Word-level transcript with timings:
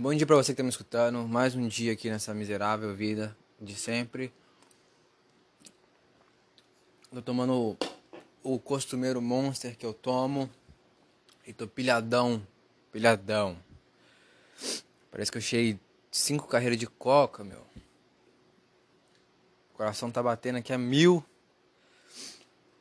Bom 0.00 0.14
dia 0.14 0.24
pra 0.24 0.36
você 0.36 0.52
que 0.52 0.56
tá 0.56 0.62
me 0.62 0.68
escutando. 0.68 1.26
Mais 1.26 1.56
um 1.56 1.66
dia 1.66 1.92
aqui 1.92 2.08
nessa 2.08 2.32
miserável 2.32 2.94
vida 2.94 3.36
de 3.60 3.74
sempre. 3.74 4.32
Tô 7.10 7.20
tomando 7.20 7.76
o, 8.44 8.58
costumeiro 8.60 9.20
Monster 9.20 9.76
que 9.76 9.84
eu 9.84 9.92
tomo. 9.92 10.48
E 11.44 11.52
tô 11.52 11.66
pilhadão. 11.66 12.40
Pilhadão. 12.92 13.58
Parece 15.10 15.32
que 15.32 15.38
eu 15.38 15.42
cheguei 15.42 15.80
cinco 16.12 16.46
carreiras 16.46 16.78
de 16.78 16.86
coca, 16.86 17.42
meu. 17.42 17.66
O 19.72 19.76
coração 19.76 20.12
tá 20.12 20.22
batendo 20.22 20.58
aqui 20.58 20.72
a 20.72 20.78
mil. 20.78 21.24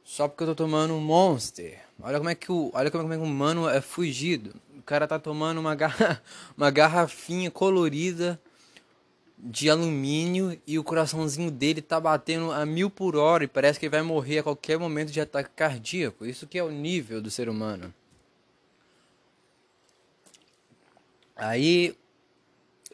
Só 0.03 0.27
porque 0.27 0.43
eu 0.43 0.49
tô 0.49 0.55
tomando 0.55 0.93
um 0.93 1.01
Monster. 1.01 1.83
Olha 1.99 2.19
como 2.19 2.29
é 2.29 2.35
que 2.35 2.51
o, 2.51 2.69
olha 2.75 2.91
como 2.91 3.11
é 3.11 3.17
que 3.17 3.23
o 3.23 3.25
mano 3.25 3.67
é 3.67 3.81
fugido. 3.81 4.53
Cara 4.87 5.05
tá 5.05 5.19
tomando 5.19 5.57
uma, 5.57 5.75
garra, 5.75 6.23
uma 6.55 6.71
garrafinha 6.71 7.51
colorida 7.51 8.39
de 9.37 9.69
alumínio 9.69 10.57
e 10.65 10.79
o 10.79 10.83
coraçãozinho 10.83 11.51
dele 11.51 11.81
tá 11.81 11.99
batendo 11.99 12.53
a 12.53 12.65
mil 12.65 12.89
por 12.89 13.17
hora 13.17 13.43
e 13.43 13.47
parece 13.49 13.77
que 13.77 13.85
ele 13.85 13.91
vai 13.91 14.01
morrer 14.01 14.39
a 14.39 14.43
qualquer 14.43 14.79
momento 14.79 15.11
de 15.11 15.19
ataque 15.19 15.49
cardíaco. 15.53 16.25
Isso 16.25 16.47
que 16.47 16.57
é 16.57 16.63
o 16.63 16.71
nível 16.71 17.21
do 17.21 17.29
ser 17.29 17.49
humano. 17.49 17.93
Aí 21.35 21.93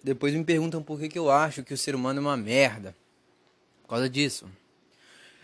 depois 0.03 0.33
me 0.33 0.43
perguntam 0.43 0.81
por 0.81 0.99
que, 0.99 1.07
que 1.07 1.19
eu 1.19 1.29
acho 1.29 1.61
que 1.61 1.75
o 1.75 1.77
ser 1.77 1.93
humano 1.93 2.17
é 2.17 2.21
uma 2.21 2.35
merda. 2.35 2.95
Por 3.83 3.89
causa 3.89 4.09
disso. 4.09 4.49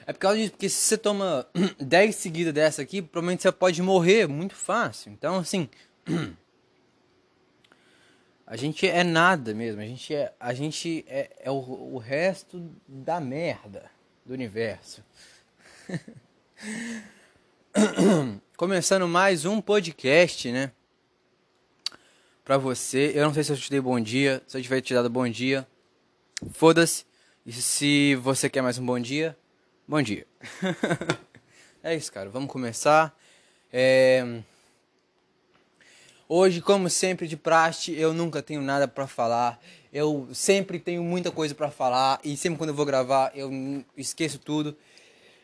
É 0.08 0.12
por 0.12 0.18
causa 0.18 0.40
disso, 0.40 0.52
porque 0.54 0.68
se 0.68 0.82
você 0.82 0.98
toma 0.98 1.46
10 1.80 2.16
seguidas 2.16 2.56
dessa 2.56 2.82
aqui, 2.82 3.04
provavelmente 3.04 3.44
você 3.44 3.52
pode 3.52 3.84
morrer 3.84 4.28
muito 4.28 4.56
fácil. 4.56 5.12
Então, 5.12 5.38
assim. 5.38 5.70
A 8.46 8.56
gente 8.56 8.88
é 8.88 9.04
nada 9.04 9.54
mesmo. 9.54 9.80
A 9.80 9.86
gente 9.86 10.16
é, 10.16 10.34
a 10.40 10.54
gente 10.56 11.06
é, 11.08 11.30
é 11.40 11.52
o, 11.52 11.56
o 11.56 12.00
resto 12.00 12.68
da 12.88 13.20
merda 13.20 13.92
do 14.26 14.34
universo. 14.34 15.04
Começando 18.58 19.08
mais 19.08 19.46
um 19.46 19.62
podcast, 19.62 20.52
né? 20.52 20.72
Pra 22.44 22.58
você. 22.58 23.12
Eu 23.14 23.26
não 23.26 23.34
sei 23.34 23.44
se 23.44 23.52
eu 23.52 23.58
te 23.58 23.70
dei 23.70 23.80
bom 23.80 24.00
dia. 24.00 24.42
Se 24.48 24.58
eu 24.58 24.64
tiver 24.64 24.82
te 24.82 24.96
dado 24.96 25.12
bom 25.12 25.30
dia, 25.30 25.68
foda-se. 26.52 27.06
E 27.46 27.52
se 27.52 28.16
você 28.16 28.50
quer 28.50 28.64
mais 28.64 28.80
um 28.80 28.86
bom 28.86 29.00
dia, 29.00 29.38
bom 29.88 30.02
dia. 30.02 30.26
é 31.84 31.96
isso, 31.96 32.12
cara. 32.12 32.32
Vamos 32.32 32.52
começar. 32.52 33.16
É... 33.72 34.42
Hoje, 36.32 36.62
como 36.62 36.92
sempre 36.92 37.28
de 37.28 37.36
praxe, 37.36 37.92
eu 38.00 38.14
nunca 38.14 38.40
tenho 38.40 38.62
nada 38.62 38.88
para 38.88 39.08
falar. 39.08 39.60
Eu 39.92 40.30
sempre 40.32 40.78
tenho 40.78 41.04
muita 41.04 41.32
coisa 41.32 41.56
para 41.56 41.72
falar 41.72 42.20
e 42.24 42.38
sempre 42.38 42.60
quando 42.60 42.70
eu 42.70 42.76
vou 42.76 42.86
gravar 42.86 43.32
eu 43.34 43.52
esqueço 43.98 44.38
tudo. 44.38 44.78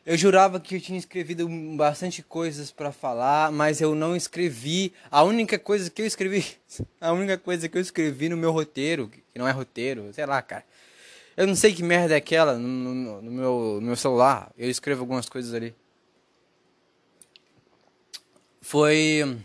Eu 0.05 0.16
jurava 0.16 0.59
que 0.59 0.75
eu 0.75 0.80
tinha 0.80 1.00
escrevido 1.00 1.50
bastante 1.75 2.22
coisas 2.22 2.69
para 2.69 2.92
falar, 2.92 3.52
mas 3.52 3.81
eu 3.81 3.95
não 3.95 4.16
escrevi. 4.16 4.94
A 5.09 5.23
única 5.23 5.58
coisa 5.58 5.89
que 5.89 6.03
eu 6.03 6.05
escrevi, 6.05 6.45
a 7.02 7.11
única 7.11 7.39
coisa 7.39 7.67
que 7.67 7.75
eu 7.75 7.81
escrevi 7.81 8.30
no 8.30 8.38
meu 8.38 8.52
roteiro, 8.52 9.08
que 9.08 9.39
não 9.39 9.47
é 9.47 9.52
roteiro, 9.52 10.14
sei 10.14 10.27
lá, 10.27 10.39
cara. 10.39 10.64
Eu 11.36 11.47
não 11.47 11.55
sei 11.55 11.73
que 11.73 11.81
merda 11.81 12.14
é 12.14 12.17
aquela 12.17 12.59
no, 12.59 12.67
no, 12.67 13.22
no 13.23 13.31
meu, 13.31 13.80
no 13.81 13.88
meu 13.88 13.95
celular. 13.95 14.52
Eu 14.55 14.70
escrevo 14.70 15.02
algumas 15.02 15.27
coisas 15.27 15.52
ali. 15.52 15.73
Foi 18.61 19.36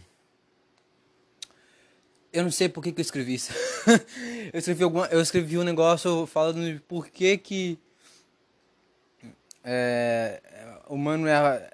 eu 2.33 2.45
não 2.45 2.50
sei 2.50 2.69
por 2.69 2.83
que, 2.83 2.92
que 2.92 3.00
eu 3.00 3.03
escrevi 3.03 3.34
isso. 3.34 3.53
eu, 4.53 4.59
escrevi 4.59 4.84
alguma, 4.84 5.06
eu 5.06 5.20
escrevi 5.20 5.59
um 5.59 5.64
negócio 5.64 6.27
falando 6.27 6.64
de 6.64 6.81
por 6.81 7.09
que 7.09 7.37
que 7.37 7.78
é, 9.64 10.41
o 10.88 10.97
mano 10.97 11.27
é, 11.27 11.71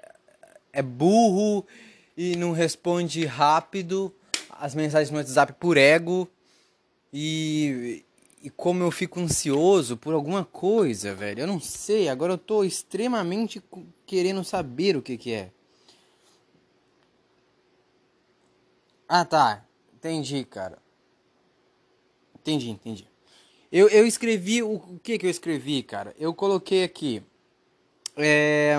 é 0.73 0.81
burro 0.81 1.65
e 2.15 2.35
não 2.35 2.51
responde 2.51 3.25
rápido 3.25 4.13
as 4.49 4.73
mensagens 4.73 5.11
no 5.11 5.17
WhatsApp 5.17 5.53
por 5.53 5.77
ego 5.77 6.27
e, 7.13 8.03
e 8.41 8.49
como 8.49 8.83
eu 8.83 8.91
fico 8.91 9.19
ansioso 9.19 9.95
por 9.95 10.13
alguma 10.13 10.43
coisa, 10.43 11.13
velho. 11.13 11.41
Eu 11.41 11.47
não 11.47 11.59
sei, 11.59 12.09
agora 12.09 12.33
eu 12.33 12.37
tô 12.37 12.63
extremamente 12.63 13.61
querendo 14.05 14.43
saber 14.43 14.97
o 14.97 15.01
que 15.01 15.17
que 15.17 15.33
é. 15.33 15.51
Ah, 19.07 19.23
tá. 19.23 19.66
Entendi, 19.97 20.45
cara. 20.45 20.77
Entendi, 22.35 22.69
entendi. 22.69 23.07
Eu, 23.71 23.89
eu 23.89 24.05
escrevi. 24.05 24.61
O, 24.61 24.75
o 24.75 24.99
que 25.01 25.17
que 25.17 25.25
eu 25.25 25.29
escrevi, 25.29 25.81
cara? 25.81 26.15
Eu 26.19 26.35
coloquei 26.35 26.83
aqui. 26.83 27.23
É. 28.15 28.75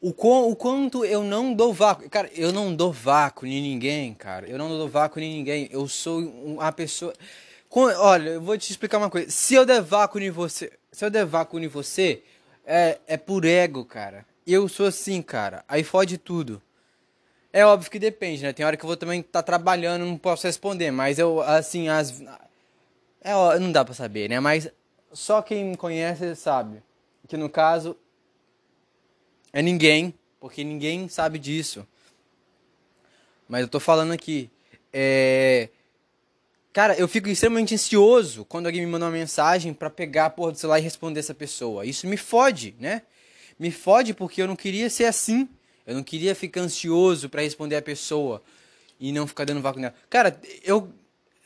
O, 0.00 0.10
o 0.10 0.56
quanto 0.56 1.04
eu 1.04 1.22
não 1.22 1.54
dou 1.54 1.72
vácuo. 1.72 2.10
Cara, 2.10 2.28
eu 2.34 2.52
não 2.52 2.74
dou 2.74 2.92
vácuo 2.92 3.46
em 3.46 3.62
ninguém, 3.62 4.12
cara. 4.12 4.48
Eu 4.48 4.58
não 4.58 4.70
dou 4.70 4.88
vácuo 4.88 5.20
em 5.20 5.36
ninguém. 5.36 5.68
Eu 5.70 5.86
sou 5.86 6.18
uma 6.18 6.72
pessoa. 6.72 7.14
Olha, 7.70 8.30
eu 8.30 8.40
vou 8.40 8.58
te 8.58 8.72
explicar 8.72 8.98
uma 8.98 9.08
coisa. 9.08 9.30
Se 9.30 9.54
eu 9.54 9.64
der 9.64 9.80
vácuo 9.80 10.18
em 10.18 10.30
você. 10.30 10.72
Se 10.90 11.04
eu 11.04 11.10
der 11.10 11.24
vácuo 11.24 11.60
em 11.60 11.68
você, 11.68 12.24
é, 12.66 12.98
é 13.06 13.16
por 13.16 13.44
ego, 13.44 13.84
cara. 13.84 14.26
Eu 14.44 14.68
sou 14.68 14.86
assim, 14.86 15.22
cara. 15.22 15.64
Aí 15.68 15.84
fode 15.84 16.18
tudo. 16.18 16.60
É 17.52 17.64
óbvio 17.64 17.90
que 17.90 17.98
depende, 17.98 18.42
né? 18.42 18.52
Tem 18.52 18.64
hora 18.64 18.76
que 18.76 18.84
eu 18.84 18.88
vou 18.88 18.96
também 18.96 19.20
estar 19.20 19.42
tá 19.42 19.42
trabalhando, 19.42 20.04
não 20.04 20.18
posso 20.18 20.46
responder, 20.46 20.90
mas 20.90 21.18
eu, 21.18 21.40
assim, 21.40 21.88
as. 21.88 22.20
É, 23.20 23.58
não 23.58 23.72
dá 23.72 23.84
pra 23.84 23.94
saber, 23.94 24.28
né? 24.28 24.38
Mas 24.38 24.70
só 25.12 25.40
quem 25.40 25.64
me 25.64 25.76
conhece 25.76 26.34
sabe. 26.36 26.82
Que 27.26 27.36
no 27.36 27.48
caso. 27.48 27.96
É 29.52 29.62
ninguém, 29.62 30.14
porque 30.38 30.62
ninguém 30.62 31.08
sabe 31.08 31.38
disso. 31.38 31.86
Mas 33.48 33.62
eu 33.62 33.68
tô 33.68 33.80
falando 33.80 34.12
aqui. 34.12 34.50
É. 34.92 35.70
Cara, 36.72 36.94
eu 36.96 37.08
fico 37.08 37.28
extremamente 37.28 37.74
ansioso 37.74 38.44
quando 38.44 38.66
alguém 38.66 38.82
me 38.82 38.86
manda 38.86 39.06
uma 39.06 39.10
mensagem 39.10 39.72
para 39.72 39.88
pegar 39.88 40.26
a 40.26 40.30
porra 40.30 40.52
do 40.52 40.58
celular 40.58 40.78
e 40.78 40.82
responder 40.82 41.18
essa 41.18 41.34
pessoa. 41.34 41.84
Isso 41.84 42.06
me 42.06 42.16
fode, 42.16 42.76
né? 42.78 43.02
Me 43.58 43.70
fode 43.70 44.14
porque 44.14 44.40
eu 44.40 44.46
não 44.46 44.54
queria 44.54 44.88
ser 44.90 45.06
assim. 45.06 45.48
Eu 45.88 45.94
não 45.94 46.02
queria 46.02 46.34
ficar 46.34 46.60
ansioso 46.60 47.30
para 47.30 47.40
responder 47.40 47.74
a 47.74 47.80
pessoa 47.80 48.42
e 49.00 49.10
não 49.10 49.26
ficar 49.26 49.46
dando 49.46 49.62
vácuo 49.62 49.80
nela. 49.80 49.94
Cara, 50.10 50.38
eu 50.62 50.92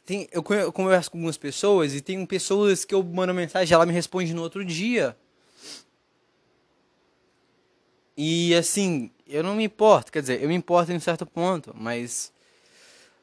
tem, 0.04 0.28
eu 0.32 0.42
converso 0.42 1.12
com 1.12 1.16
algumas 1.16 1.36
pessoas 1.36 1.94
e 1.94 2.00
tem 2.00 2.26
pessoas 2.26 2.84
que 2.84 2.92
eu 2.92 3.04
mando 3.04 3.32
mensagem 3.32 3.72
ela 3.72 3.86
me 3.86 3.92
responde 3.92 4.34
no 4.34 4.42
outro 4.42 4.64
dia. 4.64 5.16
E 8.16 8.52
assim, 8.56 9.12
eu 9.28 9.44
não 9.44 9.54
me 9.54 9.62
importo, 9.62 10.10
quer 10.10 10.22
dizer, 10.22 10.42
eu 10.42 10.48
me 10.48 10.56
importo 10.56 10.90
em 10.90 10.96
um 10.96 11.00
certo 11.00 11.24
ponto, 11.24 11.72
mas 11.78 12.32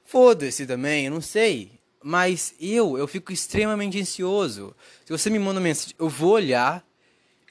foda-se 0.06 0.66
também, 0.66 1.08
eu 1.08 1.12
não 1.12 1.22
sei. 1.22 1.74
Mas 2.02 2.56
eu, 2.62 2.98
eu 2.98 3.06
fico 3.10 3.34
extremamente 3.34 4.00
ansioso. 4.00 4.74
Se 5.04 5.12
você 5.12 5.30
me 5.30 5.38
manda 5.38 5.60
mensagem, 5.60 5.94
eu 6.00 6.08
vou 6.08 6.32
olhar 6.32 6.82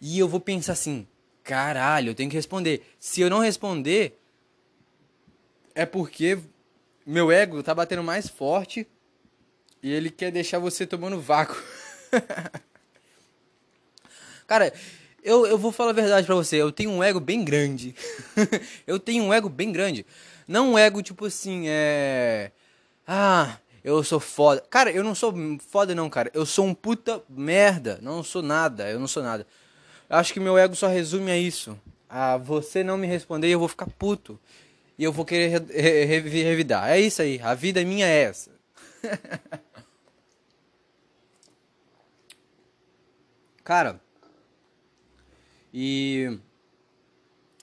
e 0.01 0.19
eu 0.19 0.27
vou 0.27 0.41
pensar 0.41 0.73
assim: 0.73 1.07
caralho, 1.49 2.11
eu 2.11 2.15
tenho 2.15 2.29
que 2.29 2.37
responder. 2.37 2.83
Se 3.01 3.23
eu 3.23 3.31
não 3.31 3.39
responder, 3.39 4.21
é 5.75 5.87
porque 5.87 6.39
meu 7.07 7.33
ego 7.33 7.63
tá 7.63 7.75
batendo 7.75 8.03
mais 8.03 8.29
forte 8.29 8.87
e 9.83 9.91
ele 9.91 10.11
quer 10.11 10.31
deixar 10.31 10.59
você 10.59 10.87
tomando 10.87 11.19
vácuo. 11.19 11.57
Cara, 14.47 14.75
eu, 15.25 15.47
eu 15.47 15.57
vou 15.57 15.73
falar 15.73 15.91
a 15.91 15.95
verdade 15.95 16.27
pra 16.27 16.35
você, 16.35 16.57
eu 16.57 16.71
tenho 16.71 16.91
um 16.91 17.03
ego 17.03 17.19
bem 17.19 17.43
grande. 17.43 17.95
eu 18.87 18.99
tenho 18.99 19.25
um 19.25 19.33
ego 19.33 19.49
bem 19.49 19.73
grande. 19.73 20.05
Não 20.47 20.73
um 20.73 20.79
ego 20.79 21.03
tipo 21.03 21.25
assim, 21.25 21.65
é. 21.67 22.53
Ah, 23.07 23.57
eu 23.83 24.05
sou 24.05 24.21
foda. 24.21 24.63
Cara, 24.69 24.91
eu 24.91 25.03
não 25.03 25.15
sou 25.15 25.35
foda 25.67 25.95
não, 25.95 26.11
cara. 26.11 26.31
Eu 26.35 26.45
sou 26.45 26.67
um 26.67 26.75
puta 26.75 27.23
merda. 27.27 27.99
Não 28.03 28.23
sou 28.23 28.43
nada, 28.43 28.91
eu 28.91 29.01
não 29.01 29.09
sou 29.09 29.23
nada. 29.23 29.47
Acho 30.09 30.33
que 30.33 30.41
meu 30.41 30.57
ego 30.57 30.75
só 30.75 30.89
resume 30.89 31.31
a 31.31 31.37
isso. 31.37 31.79
A 32.09 32.39
você 32.39 32.83
não 32.83 32.97
me 32.97 33.07
responder 33.07 33.49
eu 33.49 33.59
vou 33.59 33.69
ficar 33.69 33.87
puto. 33.87 34.41
E 34.99 35.05
eu 35.05 35.13
vou 35.13 35.25
querer 35.25 35.61
re 35.61 36.21
re 36.21 36.43
revidar. 36.43 36.89
É 36.89 36.99
isso 36.99 37.21
aí. 37.23 37.39
A 37.43 37.55
vida 37.55 37.85
minha 37.85 38.07
é 38.07 38.23
essa. 38.23 38.51
Cara. 43.63 44.01
E. 45.73 46.39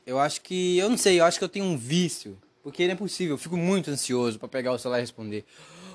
Eu 0.05 0.19
acho 0.19 0.41
que. 0.41 0.77
Eu 0.77 0.89
não 0.89 0.97
sei, 0.97 1.19
eu 1.19 1.25
acho 1.25 1.39
que 1.39 1.43
eu 1.43 1.49
tenho 1.49 1.65
um 1.65 1.75
vício. 1.75 2.37
Porque 2.61 2.85
não 2.85 2.93
é 2.93 2.95
possível. 2.95 3.33
Eu 3.33 3.39
fico 3.39 3.57
muito 3.57 3.89
ansioso 3.89 4.37
para 4.39 4.47
pegar 4.47 4.71
o 4.71 4.77
celular 4.77 4.99
e 4.99 5.01
responder. 5.01 5.43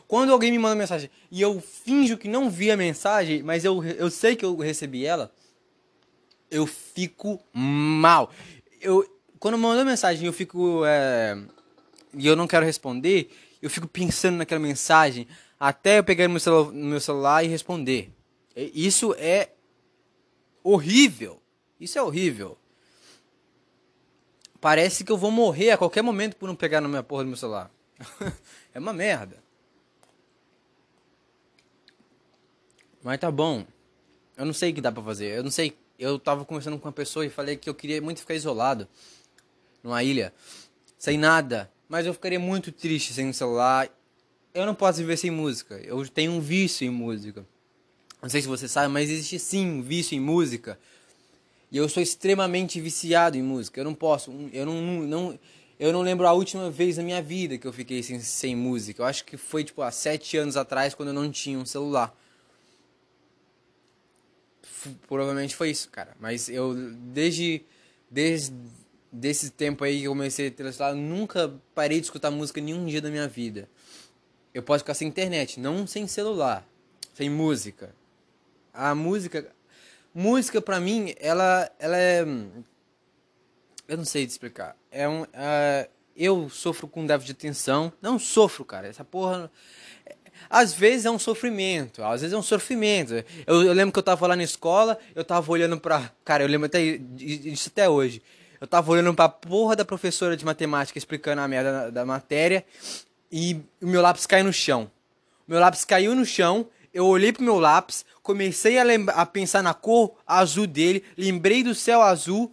Quando 0.08 0.32
alguém 0.32 0.50
me 0.50 0.58
manda 0.58 0.75
mensagem 0.75 1.08
e 1.31 1.41
eu 1.41 1.61
finjo 1.61 2.19
que 2.19 2.26
não 2.26 2.50
vi 2.50 2.73
a 2.73 2.76
mensagem, 2.76 3.44
mas 3.44 3.64
eu, 3.64 3.85
eu 3.85 4.11
sei 4.11 4.35
que 4.35 4.44
eu 4.44 4.56
recebi 4.56 5.06
ela 5.06 5.32
eu 6.50 6.67
fico 6.67 7.41
mal. 7.52 8.31
Eu, 8.81 9.05
quando 9.38 9.56
mandou 9.56 9.85
mensagem 9.85 10.26
eu 10.26 10.32
fico. 10.32 10.82
É, 10.85 11.38
e 12.14 12.26
eu 12.26 12.35
não 12.35 12.47
quero 12.47 12.67
responder, 12.67 13.31
eu 13.62 13.70
fico 13.70 13.87
pensando 13.87 14.37
naquela 14.37 14.61
mensagem. 14.61 15.29
até 15.58 15.99
eu 15.99 16.05
pegar 16.05 16.25
no 16.25 16.31
meu, 16.31 16.41
celu 16.41 16.73
no 16.73 16.87
meu 16.87 17.00
celular 17.00 17.44
e 17.44 17.49
responder. 17.49 18.12
Isso 18.56 19.14
é 19.19 19.50
horrível. 20.62 21.41
Isso 21.79 21.99
é 21.99 22.02
horrível. 22.02 22.58
Parece 24.61 25.05
que 25.05 25.12
eu 25.12 25.17
vou 25.17 25.31
morrer 25.31 25.70
a 25.70 25.79
qualquer 25.79 26.02
momento 26.02 26.37
por 26.37 26.47
não 26.47 26.55
pegar 26.55 26.81
na 26.81 26.88
minha 26.88 27.02
porra 27.02 27.25
do 27.25 27.29
meu 27.29 27.37
celular. 27.37 27.70
é 28.75 28.79
uma 28.79 28.93
merda. 28.93 29.43
Mas 33.02 33.19
tá 33.19 33.31
bom. 33.31 33.64
Eu 34.37 34.44
não 34.44 34.52
sei 34.52 34.70
o 34.70 34.75
que 34.75 34.81
dá 34.81 34.93
pra 34.93 35.02
fazer. 35.02 35.37
Eu 35.37 35.43
não 35.43 35.50
sei. 35.50 35.76
Eu 36.00 36.19
tava 36.19 36.47
conversando 36.47 36.79
com 36.79 36.88
uma 36.88 36.93
pessoa 36.93 37.26
e 37.26 37.29
falei 37.29 37.58
que 37.58 37.69
eu 37.69 37.75
queria 37.75 38.00
muito 38.00 38.20
ficar 38.20 38.35
isolado. 38.35 38.88
Numa 39.85 40.02
ilha. 40.02 40.32
Sem 40.97 41.19
nada. 41.19 41.70
Mas 41.87 42.06
eu 42.06 42.14
ficaria 42.14 42.41
muito 42.41 42.73
triste 42.73 43.12
sem 43.12 43.29
o 43.29 43.35
celular. 43.35 43.87
Eu 44.55 44.64
não 44.64 44.75
posso 44.75 44.99
viver 44.99 45.19
sem 45.19 45.31
música. 45.31 45.79
Eu 45.85 46.08
tenho 46.08 46.32
um 46.32 46.41
vício 46.41 46.87
em 46.87 46.91
música. 46.91 47.47
Não 48.23 48.31
sei 48.31 48.41
se 48.41 48.49
você 48.49 48.67
sabe, 48.67 48.88
mas 48.91 49.11
existe 49.11 49.38
sim 49.38 49.67
um 49.67 49.82
vício 49.82 50.17
em 50.17 50.20
música. 50.20 50.81
E 51.70 51.76
eu 51.76 51.87
sou 51.87 52.02
extremamente 52.02 52.81
viciado 52.81 53.37
em 53.37 53.43
música. 53.43 53.79
Eu 53.79 53.85
não 53.85 53.94
posso. 53.94 54.32
Eu 54.55 54.64
não, 54.64 54.81
não, 55.02 55.38
eu 55.79 55.93
não 55.93 56.00
lembro 56.00 56.26
a 56.26 56.32
última 56.32 56.70
vez 56.70 56.97
na 56.97 57.02
minha 57.02 57.20
vida 57.20 57.58
que 57.58 57.67
eu 57.67 57.75
fiquei 57.75 58.02
sem, 58.02 58.19
sem 58.20 58.56
música. 58.56 59.02
Eu 59.02 59.06
acho 59.06 59.23
que 59.23 59.37
foi 59.37 59.64
tipo 59.64 59.82
há 59.82 59.91
sete 59.91 60.38
anos 60.38 60.56
atrás, 60.56 60.94
quando 60.94 61.11
eu 61.11 61.14
não 61.14 61.31
tinha 61.31 61.58
um 61.58 61.67
celular. 61.67 62.17
Provavelmente 65.06 65.55
foi 65.56 65.71
isso, 65.71 65.88
cara. 65.91 66.17
Mas 66.21 66.49
eu, 66.49 66.75
desde, 66.75 67.65
desde 68.11 68.55
desse 69.12 69.50
tempo 69.50 69.85
aí 69.85 70.00
que 70.00 70.05
eu 70.05 70.12
comecei 70.12 70.49
a 70.49 70.73
celular, 70.73 70.94
nunca 70.94 71.53
parei 71.75 72.00
de 72.00 72.06
escutar 72.06 72.31
música 72.31 72.61
nenhum 72.61 72.87
dia 72.87 73.00
da 73.00 73.11
minha 73.11 73.29
vida. 73.29 73.69
Eu 74.53 74.62
posso 74.62 74.81
ficar 74.81 74.94
sem 74.94 75.09
internet, 75.09 75.61
não 75.61 75.87
sem 75.87 76.06
celular, 76.06 76.67
sem 77.15 77.31
música. 77.31 77.94
A 78.73 78.94
música 78.94 79.53
música 80.15 80.61
para 80.61 80.81
mim, 80.81 81.15
ela, 81.19 81.71
ela 81.79 81.97
é. 81.97 82.23
Eu 83.88 83.97
não 83.97 84.05
sei 84.05 84.26
te 84.26 84.31
explicar. 84.31 84.76
É 84.91 85.09
um. 85.09 85.23
Uh, 85.23 85.91
eu 86.17 86.49
sofro 86.50 86.87
com 86.87 87.06
déficit 87.06 87.35
de 87.35 87.47
atenção. 87.47 87.93
Não 88.00 88.19
sofro, 88.19 88.65
cara. 88.65 88.88
Essa 88.88 89.05
porra. 89.05 89.50
Às 90.48 90.72
vezes 90.72 91.06
é 91.06 91.10
um 91.10 91.19
sofrimento, 91.19 92.02
às 92.02 92.20
vezes 92.20 92.34
é 92.34 92.38
um 92.38 92.42
sofrimento. 92.42 93.14
Eu, 93.46 93.62
eu 93.62 93.72
lembro 93.72 93.92
que 93.92 93.98
eu 93.98 94.02
tava 94.02 94.26
lá 94.26 94.37
na 94.37 94.42
escola, 94.42 94.98
eu 95.14 95.25
tava 95.25 95.50
olhando 95.50 95.78
pra. 95.78 96.10
Cara, 96.25 96.42
eu 96.42 96.48
lembro 96.48 96.66
até 96.66 96.98
disso 96.98 97.69
até 97.72 97.88
hoje. 97.88 98.22
Eu 98.60 98.66
tava 98.66 98.90
olhando 98.90 99.14
pra 99.14 99.28
porra 99.28 99.75
da 99.75 99.84
professora 99.84 100.37
de 100.37 100.44
matemática 100.44 100.98
explicando 100.98 101.40
a 101.40 101.48
merda 101.48 101.72
da, 101.72 101.90
da 101.90 102.06
matéria 102.06 102.64
e 103.32 103.60
o 103.81 103.87
meu 103.87 104.02
lápis 104.02 104.26
caiu 104.26 104.44
no 104.44 104.52
chão. 104.52 104.90
O 105.48 105.50
meu 105.50 105.60
lápis 105.60 105.84
caiu 105.84 106.14
no 106.14 106.25
chão 106.25 106.66
eu 106.92 107.06
olhei 107.06 107.32
pro 107.32 107.42
meu 107.42 107.58
lápis, 107.58 108.04
comecei 108.22 108.78
a, 108.78 108.84
a 109.14 109.26
pensar 109.26 109.62
na 109.62 109.72
cor 109.72 110.16
azul 110.26 110.66
dele, 110.66 111.04
lembrei 111.16 111.62
do 111.62 111.75
céu 111.75 112.02
azul, 112.02 112.52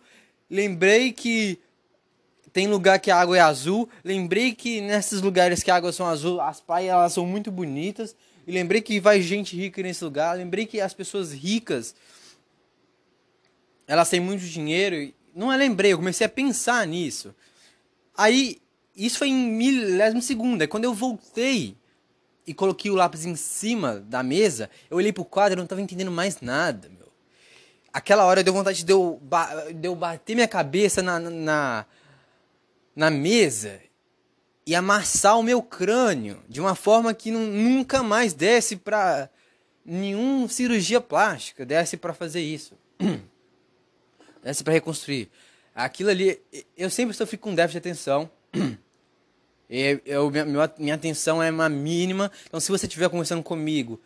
lembrei 0.49 1.11
que 1.11 1.59
tem 2.57 2.65
lugar 2.65 2.98
que 2.98 3.12
a 3.12 3.15
água 3.15 3.38
é 3.38 3.39
azul, 3.39 3.88
lembrei 4.04 4.51
que 4.51 4.81
nesses 4.81 5.21
lugares 5.21 5.62
que 5.62 5.69
a 5.69 5.75
água 5.75 5.92
são 5.92 6.07
azul, 6.07 6.42
as 6.42 6.59
praias 6.59 6.92
elas 6.92 7.13
são 7.13 7.24
muito 7.24 7.51
bonitas, 7.51 8.15
e 8.48 8.51
lembrei 8.51 8.81
que 8.81 9.00
vai 9.00 9.21
gente 9.21 9.56
rica 9.56 9.80
nesse 9.83 10.04
lugar, 10.04 10.36
lembrei 10.36 10.65
que 10.65 10.81
as 10.81 10.92
pessoas 10.92 11.31
ricas 11.31 11.94
elas 13.86 14.09
têm 14.09 14.19
muito 14.19 14.44
dinheiro, 14.44 15.13
não 15.36 15.54
é 15.54 15.56
lembrei, 15.56 15.94
eu 15.94 16.00
comecei 16.00 16.25
a 16.25 16.30
pensar 16.30 16.88
nisso. 16.88 17.31
Aí, 18.18 18.59
isso 18.95 19.19
foi 19.19 19.27
em 19.27 19.36
milésimo 19.36 20.24
segundo, 20.24 20.63
é 20.63 20.65
quando 20.65 20.86
eu 20.86 20.95
voltei 20.95 21.77
e 22.48 22.56
coloquei 22.56 22.89
o 22.89 22.95
lápis 22.95 23.24
em 23.24 23.36
cima 23.36 24.00
da 24.00 24.24
mesa, 24.24 24.68
eu 24.89 24.98
olhei 24.98 25.13
pro 25.13 25.24
quadro 25.24 25.59
e 25.59 25.62
não 25.62 25.68
tava 25.68 25.80
entendendo 25.80 26.09
mais 26.09 26.42
nada, 26.42 26.89
meu. 26.89 27.07
Aquela 27.94 28.25
hora 28.25 28.44
deu 28.44 28.51
vontade 28.51 28.83
de 28.83 28.92
eu, 28.92 29.21
de 29.75 29.88
eu 29.88 29.95
bater 29.95 30.33
minha 30.33 30.48
cabeça 30.48 31.04
na, 31.04 31.19
na, 31.19 31.86
na 32.97 33.11
mesa 33.11 33.79
e 34.65 34.73
amassar 34.73 35.38
o 35.38 35.44
meu 35.44 35.61
crânio 35.61 36.41
de 36.49 36.59
uma 36.59 36.73
forma 36.73 37.13
que 37.13 37.29
não, 37.29 37.45
nunca 37.45 38.01
mais 38.01 38.33
desse 38.33 38.75
pra 38.75 39.29
nenhum 39.85 40.49
cirurgia 40.49 40.99
plástica 40.99 41.63
desse 41.63 41.95
para 41.95 42.11
fazer 42.11 42.41
isso. 42.41 42.73
desse 44.44 44.63
para 44.63 44.73
reconstruir. 44.73 45.29
Aquilo 45.75 46.09
ali, 46.09 46.41
eu 46.75 46.89
sempre 46.89 47.15
sofri 47.15 47.38
com 47.38 47.53
déficit 47.53 47.73
de 47.73 47.88
atenção. 47.88 48.31
Eu, 49.69 50.01
eu, 50.03 50.31
minha, 50.31 50.73
minha 50.79 50.95
atenção 50.95 51.41
é 51.41 51.51
uma 51.51 51.69
mínima. 51.69 52.31
Então, 52.47 52.59
se 52.59 52.71
você 52.71 52.88
estiver 52.88 53.09
conversando 53.09 53.44
comigo 53.44 54.01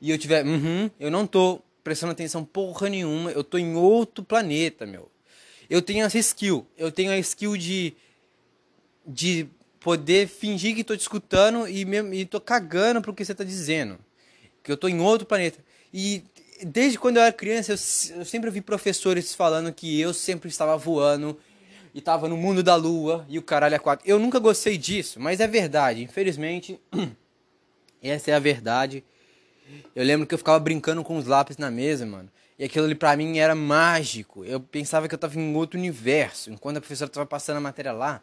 e 0.00 0.12
eu 0.12 0.16
tiver, 0.16 0.46
uhum, 0.46 0.88
eu 1.00 1.10
não 1.10 1.26
tô 1.26 1.60
prestando 1.82 2.12
atenção 2.12 2.44
porra 2.44 2.88
nenhuma, 2.88 3.32
eu 3.32 3.42
tô 3.42 3.58
em 3.58 3.74
outro 3.74 4.22
planeta, 4.22 4.86
meu. 4.86 5.10
Eu 5.68 5.82
tenho 5.82 6.06
essa 6.06 6.16
skill. 6.16 6.64
Eu 6.78 6.92
tenho 6.92 7.10
a 7.10 7.18
skill 7.18 7.56
de 7.56 7.96
de 9.06 9.48
poder 9.80 10.26
fingir 10.26 10.74
que 10.74 10.82
tô 10.82 10.96
te 10.96 11.00
escutando 11.00 11.68
e, 11.68 11.84
me, 11.84 12.20
e 12.20 12.24
tô 12.26 12.40
cagando 12.40 13.00
pro 13.00 13.14
que 13.14 13.24
você 13.24 13.34
tá 13.34 13.44
dizendo. 13.44 13.98
Que 14.62 14.72
eu 14.72 14.76
tô 14.76 14.88
em 14.88 15.00
outro 15.00 15.26
planeta. 15.26 15.58
E 15.92 16.24
desde 16.62 16.98
quando 16.98 17.18
eu 17.18 17.22
era 17.22 17.32
criança, 17.32 17.72
eu, 17.72 18.18
eu 18.18 18.24
sempre 18.24 18.50
vi 18.50 18.60
professores 18.60 19.34
falando 19.34 19.72
que 19.72 20.00
eu 20.00 20.12
sempre 20.12 20.48
estava 20.48 20.76
voando 20.76 21.38
e 21.94 22.00
tava 22.00 22.28
no 22.28 22.36
mundo 22.36 22.62
da 22.62 22.74
lua 22.74 23.24
e 23.28 23.38
o 23.38 23.42
caralho 23.42 23.74
é 23.74 23.78
quatro. 23.78 24.06
Eu 24.08 24.18
nunca 24.18 24.38
gostei 24.38 24.76
disso, 24.76 25.20
mas 25.20 25.40
é 25.40 25.46
verdade. 25.46 26.02
Infelizmente, 26.02 26.80
essa 28.02 28.30
é 28.30 28.34
a 28.34 28.38
verdade. 28.38 29.04
Eu 29.94 30.04
lembro 30.04 30.26
que 30.26 30.34
eu 30.34 30.38
ficava 30.38 30.58
brincando 30.58 31.02
com 31.02 31.16
os 31.16 31.26
lápis 31.26 31.56
na 31.56 31.70
mesa, 31.70 32.04
mano. 32.04 32.28
E 32.58 32.64
aquilo 32.64 32.86
ali 32.86 32.94
pra 32.94 33.16
mim 33.16 33.38
era 33.38 33.54
mágico. 33.54 34.44
Eu 34.44 34.60
pensava 34.60 35.08
que 35.08 35.14
eu 35.14 35.18
tava 35.18 35.38
em 35.38 35.54
outro 35.54 35.78
universo. 35.78 36.50
Enquanto 36.50 36.78
a 36.78 36.80
professora 36.80 37.10
tava 37.10 37.26
passando 37.26 37.58
a 37.58 37.60
matéria 37.60 37.92
lá, 37.92 38.22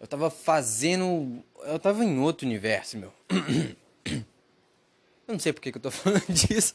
eu 0.00 0.06
tava 0.06 0.30
fazendo. 0.30 1.44
Eu 1.64 1.78
tava 1.78 2.04
em 2.04 2.18
outro 2.18 2.46
universo, 2.46 2.96
meu. 2.96 3.12
Eu 5.28 5.34
não 5.34 5.38
sei 5.38 5.52
por 5.52 5.60
que, 5.60 5.70
que 5.70 5.78
eu 5.78 5.82
tô 5.82 5.90
falando 5.92 6.26
disso. 6.26 6.74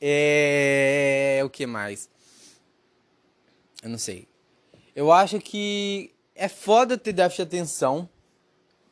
é. 0.00 1.40
O 1.44 1.50
que 1.50 1.66
mais? 1.66 2.08
Eu 3.82 3.88
não 3.88 3.98
sei. 3.98 4.28
Eu 4.94 5.10
acho 5.10 5.40
que 5.40 6.12
é 6.34 6.46
foda 6.48 6.98
ter 6.98 7.12
déficit 7.12 7.48
de 7.48 7.56
atenção 7.56 8.08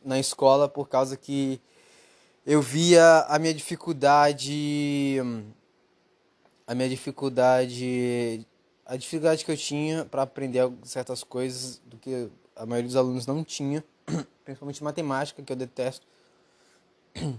na 0.03 0.19
escola 0.19 0.69
por 0.69 0.89
causa 0.89 1.17
que 1.17 1.61
eu 2.47 2.63
via 2.63 3.27
a 3.29 3.39
minha 3.39 3.53
dificuldade 3.53 5.19
a 6.67 6.75
minha 6.75 6.89
dificuldade 6.89 8.47
a 8.91 8.97
dificuldade 8.97 9.45
que 9.45 9.53
eu 9.53 9.57
tinha 9.57 10.05
para 10.05 10.23
aprender 10.23 10.69
certas 10.83 11.23
coisas 11.23 11.81
do 11.87 11.97
que 11.97 12.29
a 12.57 12.67
maioria 12.67 12.89
dos 12.89 12.97
alunos 12.97 13.25
não 13.25 13.45
tinha, 13.45 13.85
principalmente 14.45 14.83
matemática, 14.83 15.41
que 15.41 15.53
eu 15.53 15.57
detesto. 15.57 16.07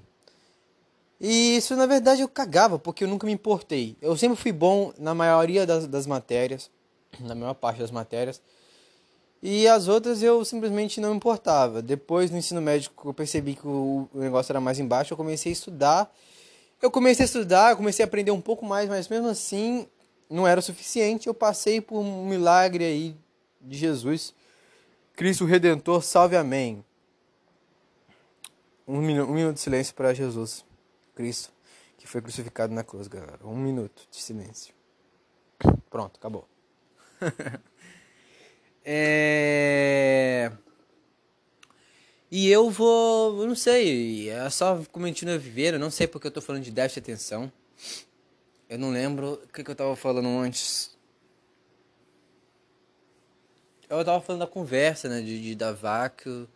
E 1.23 1.55
isso 1.55 1.75
na 1.75 1.85
verdade 1.85 2.21
eu 2.21 2.27
cagava, 2.27 2.79
porque 2.79 3.03
eu 3.03 3.07
nunca 3.07 3.27
me 3.27 3.31
importei. 3.31 3.95
Eu 4.01 4.17
sempre 4.17 4.35
fui 4.35 4.51
bom 4.51 4.91
na 4.97 5.13
maioria 5.13 5.67
das, 5.67 5.85
das 5.85 6.07
matérias 6.07 6.67
na 7.21 7.35
maior 7.35 7.53
parte 7.53 7.79
das 7.79 7.91
matérias. 7.91 8.41
E 9.39 9.67
as 9.67 9.87
outras 9.87 10.23
eu 10.23 10.43
simplesmente 10.43 10.99
não 10.99 11.13
importava. 11.13 11.79
Depois 11.79 12.31
no 12.31 12.39
ensino 12.39 12.59
médio 12.59 12.89
eu 13.05 13.13
percebi 13.13 13.53
que 13.53 13.67
o 13.67 14.09
negócio 14.15 14.51
era 14.51 14.59
mais 14.59 14.79
embaixo, 14.79 15.13
eu 15.13 15.17
comecei 15.17 15.51
a 15.51 15.53
estudar. 15.53 16.11
Eu 16.81 16.89
comecei 16.89 17.23
a 17.23 17.27
estudar, 17.27 17.69
eu 17.69 17.77
comecei 17.77 18.03
a 18.03 18.07
aprender 18.07 18.31
um 18.31 18.41
pouco 18.41 18.65
mais, 18.65 18.89
mas 18.89 19.07
mesmo 19.07 19.27
assim 19.27 19.85
não 20.31 20.47
era 20.47 20.61
suficiente. 20.61 21.27
Eu 21.27 21.33
passei 21.33 21.81
por 21.81 21.99
um 21.99 22.25
milagre 22.25 22.85
aí 22.85 23.15
de 23.59 23.77
Jesus. 23.77 24.33
Cristo 25.13 25.45
Redentor, 25.45 26.01
salve 26.01 26.35
amém. 26.35 26.83
Um, 28.87 28.97
um 28.97 29.33
minuto 29.33 29.55
de 29.55 29.59
silêncio 29.59 29.93
para 29.93 30.13
Jesus, 30.13 30.65
Cristo, 31.13 31.51
que 31.97 32.07
foi 32.07 32.21
crucificado 32.21 32.73
na 32.73 32.83
cruz, 32.83 33.07
galera. 33.07 33.39
Um 33.43 33.57
minuto 33.57 34.07
de 34.09 34.21
silêncio. 34.21 34.73
Pronto, 35.89 36.17
acabou. 36.17 36.47
é... 38.83 40.51
E 42.31 42.49
eu 42.49 42.69
vou, 42.69 43.41
eu 43.41 43.47
não 43.47 43.55
sei, 43.55 44.29
é 44.29 44.49
só 44.49 44.81
continuar 44.89 45.37
vivendo, 45.37 45.73
eu 45.73 45.79
não 45.79 45.91
sei 45.91 46.07
porque 46.07 46.27
eu 46.27 46.31
tô 46.31 46.41
falando 46.41 46.63
de 46.63 46.71
déficit 46.71 47.03
de 47.03 47.11
atenção. 47.11 47.51
Eu 48.71 48.79
não 48.79 48.89
lembro 48.89 49.33
o 49.33 49.47
que, 49.49 49.65
que 49.65 49.69
eu 49.69 49.75
tava 49.75 49.97
falando 49.97 50.29
antes. 50.29 50.97
Eu 53.89 54.05
tava 54.05 54.21
falando 54.21 54.39
da 54.39 54.47
conversa, 54.47 55.09
né, 55.09 55.19
de, 55.19 55.41
de 55.41 55.55
da 55.55 55.73
vácuo 55.73 56.47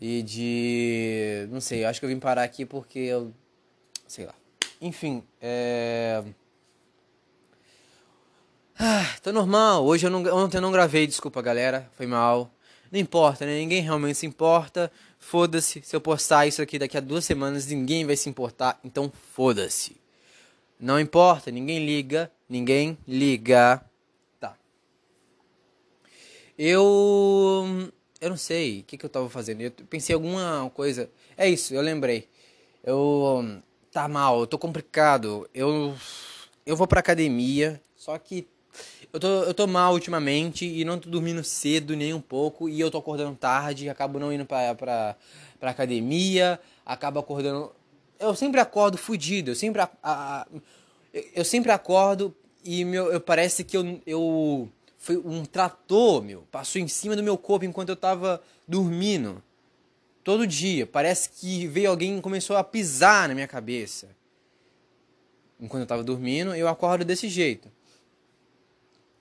e 0.00 0.22
de, 0.22 1.46
não 1.50 1.60
sei, 1.60 1.84
acho 1.84 2.00
que 2.00 2.06
eu 2.06 2.08
vim 2.08 2.18
parar 2.18 2.42
aqui 2.42 2.64
porque 2.64 3.00
eu, 3.00 3.34
sei 4.08 4.24
lá. 4.24 4.34
Enfim, 4.80 5.22
é... 5.42 6.24
Ah, 8.78 9.14
tô 9.22 9.30
normal. 9.30 9.84
Hoje 9.84 10.06
eu 10.06 10.10
não, 10.10 10.24
ontem 10.34 10.56
eu 10.56 10.62
não 10.62 10.72
gravei, 10.72 11.06
desculpa 11.06 11.42
galera, 11.42 11.86
foi 11.98 12.06
mal. 12.06 12.50
Não 12.90 12.98
importa, 12.98 13.44
né? 13.44 13.58
Ninguém 13.58 13.82
realmente 13.82 14.16
se 14.16 14.24
importa. 14.24 14.90
Foda-se, 15.18 15.82
se 15.82 15.94
eu 15.94 16.00
postar 16.00 16.46
isso 16.46 16.62
aqui 16.62 16.78
daqui 16.78 16.96
a 16.96 17.00
duas 17.00 17.26
semanas, 17.26 17.66
ninguém 17.66 18.06
vai 18.06 18.16
se 18.16 18.30
importar, 18.30 18.80
então 18.82 19.12
foda-se. 19.34 19.99
Não 20.80 20.98
importa, 20.98 21.50
ninguém 21.50 21.84
liga, 21.84 22.32
ninguém 22.48 22.96
liga. 23.06 23.84
Tá. 24.40 24.56
Eu. 26.58 27.92
Eu 28.18 28.30
não 28.30 28.36
sei 28.36 28.80
o 28.80 28.84
que, 28.84 28.96
que 28.96 29.04
eu 29.04 29.10
tava 29.10 29.28
fazendo. 29.28 29.60
Eu 29.60 29.70
pensei 29.70 30.14
alguma 30.14 30.70
coisa. 30.74 31.10
É 31.36 31.46
isso, 31.48 31.74
eu 31.74 31.82
lembrei. 31.82 32.28
Eu. 32.82 33.60
Tá 33.92 34.08
mal, 34.08 34.40
eu 34.40 34.46
tô 34.46 34.58
complicado. 34.58 35.46
Eu. 35.52 35.94
Eu 36.64 36.76
vou 36.76 36.86
pra 36.86 37.00
academia, 37.00 37.80
só 37.94 38.16
que 38.16 38.46
eu 39.12 39.18
tô, 39.18 39.28
eu 39.42 39.52
tô 39.52 39.66
mal 39.66 39.92
ultimamente 39.92 40.64
e 40.64 40.84
não 40.84 40.98
tô 40.98 41.10
dormindo 41.10 41.42
cedo 41.42 41.96
nem 41.96 42.14
um 42.14 42.20
pouco. 42.20 42.68
E 42.68 42.80
eu 42.80 42.90
tô 42.90 42.98
acordando 42.98 43.36
tarde, 43.36 43.88
acabo 43.88 44.18
não 44.18 44.32
indo 44.32 44.46
pra, 44.46 44.74
pra, 44.74 45.16
pra 45.58 45.70
academia, 45.70 46.58
acabo 46.86 47.18
acordando. 47.18 47.72
Eu 48.20 48.36
sempre 48.36 48.60
acordo 48.60 48.98
fudido, 48.98 49.50
eu 49.50 49.54
sempre, 49.54 49.80
a, 49.80 49.90
a, 50.02 50.46
eu 51.34 51.44
sempre 51.44 51.72
acordo 51.72 52.36
e 52.62 52.84
meu, 52.84 53.10
eu, 53.10 53.20
parece 53.20 53.64
que 53.64 53.76
eu, 53.76 54.00
eu. 54.06 54.68
Foi 54.98 55.16
um 55.16 55.44
trator, 55.46 56.22
meu, 56.22 56.42
passou 56.50 56.80
em 56.80 56.86
cima 56.86 57.16
do 57.16 57.22
meu 57.22 57.38
corpo 57.38 57.64
enquanto 57.64 57.88
eu 57.88 57.96
tava 57.96 58.42
dormindo. 58.68 59.42
Todo 60.22 60.46
dia. 60.46 60.86
Parece 60.86 61.30
que 61.30 61.66
veio 61.66 61.88
alguém 61.88 62.18
e 62.18 62.20
começou 62.20 62.56
a 62.56 62.62
pisar 62.62 63.26
na 63.26 63.34
minha 63.34 63.48
cabeça. 63.48 64.08
Enquanto 65.58 65.80
eu 65.80 65.86
tava 65.86 66.04
dormindo, 66.04 66.54
eu 66.54 66.68
acordo 66.68 67.04
desse 67.04 67.28
jeito. 67.28 67.70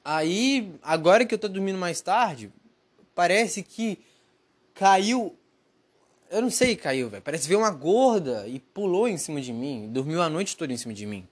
Aí, 0.03 0.74
agora 0.82 1.25
que 1.25 1.34
eu 1.34 1.39
tô 1.39 1.48
dormindo 1.48 1.77
mais 1.77 2.01
tarde, 2.01 2.51
parece 3.15 3.63
que 3.63 4.00
caiu. 4.74 5.36
Eu 6.29 6.41
não 6.41 6.51
sei, 6.51 6.75
caiu, 6.75 7.09
velho. 7.09 7.24
Parece 7.24 7.43
que 7.43 7.50
veio 7.50 7.59
uma 7.59 7.71
gorda 7.71 8.48
e 8.48 8.59
pulou 8.59 9.07
em 9.07 9.17
cima 9.17 9.41
de 9.41 9.51
mim. 9.51 9.89
Dormiu 9.91 10.21
a 10.21 10.29
noite 10.29 10.55
toda 10.55 10.71
em 10.71 10.77
cima 10.77 10.93
de 10.93 11.05
mim. 11.05 11.27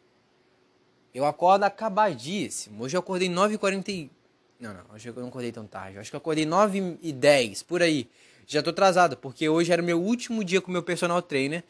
Eu 1.13 1.23
acordo 1.25 1.63
acabadíssimo. 1.63 2.83
Hoje 2.83 2.97
eu 2.97 2.99
acordei 2.99 3.29
9h40. 3.29 3.89
E... 3.89 4.11
Não, 4.59 4.73
não, 4.73 4.81
hoje 4.93 5.07
eu 5.09 5.13
não 5.13 5.27
acordei 5.27 5.51
tão 5.51 5.67
tarde. 5.67 5.99
acho 5.99 6.09
que 6.09 6.15
eu 6.15 6.19
acordei 6.19 6.45
9h10, 6.45 7.63
por 7.63 7.83
aí. 7.83 8.09
Já 8.47 8.63
tô 8.63 8.71
atrasado, 8.71 9.15
porque 9.17 9.47
hoje 9.47 9.71
era 9.71 9.81
o 9.81 9.85
meu 9.85 10.01
último 10.01 10.43
dia 10.43 10.61
com 10.61 10.69
o 10.69 10.71
meu 10.71 10.81
personal 10.81 11.21
trainer. 11.21 11.63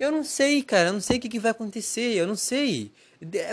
Eu 0.00 0.10
não 0.10 0.24
sei, 0.24 0.60
cara, 0.62 0.88
eu 0.88 0.94
não 0.94 1.00
sei 1.00 1.18
o 1.18 1.20
que, 1.20 1.28
que 1.28 1.38
vai 1.38 1.52
acontecer, 1.52 2.14
eu 2.14 2.26
não 2.26 2.34
sei. 2.34 2.90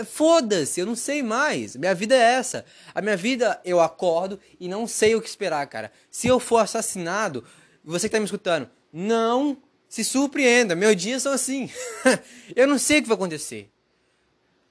Foda-se, 0.06 0.80
eu 0.80 0.86
não 0.86 0.96
sei 0.96 1.22
mais. 1.22 1.76
Minha 1.76 1.94
vida 1.94 2.16
é 2.16 2.18
essa. 2.18 2.64
A 2.92 3.00
minha 3.00 3.16
vida, 3.16 3.60
eu 3.64 3.80
acordo 3.80 4.40
e 4.58 4.66
não 4.66 4.88
sei 4.88 5.14
o 5.14 5.22
que 5.22 5.28
esperar, 5.28 5.64
cara. 5.68 5.92
Se 6.10 6.26
eu 6.26 6.40
for 6.40 6.58
assassinado, 6.58 7.44
você 7.84 8.08
que 8.08 8.12
tá 8.12 8.18
me 8.18 8.24
escutando, 8.24 8.68
não 8.92 9.56
se 9.88 10.04
surpreenda. 10.04 10.74
Meus 10.74 10.96
dias 10.96 11.22
são 11.22 11.32
assim. 11.32 11.70
eu 12.54 12.66
não 12.66 12.78
sei 12.78 12.98
o 12.98 13.02
que 13.02 13.08
vai 13.08 13.16
acontecer. 13.16 13.70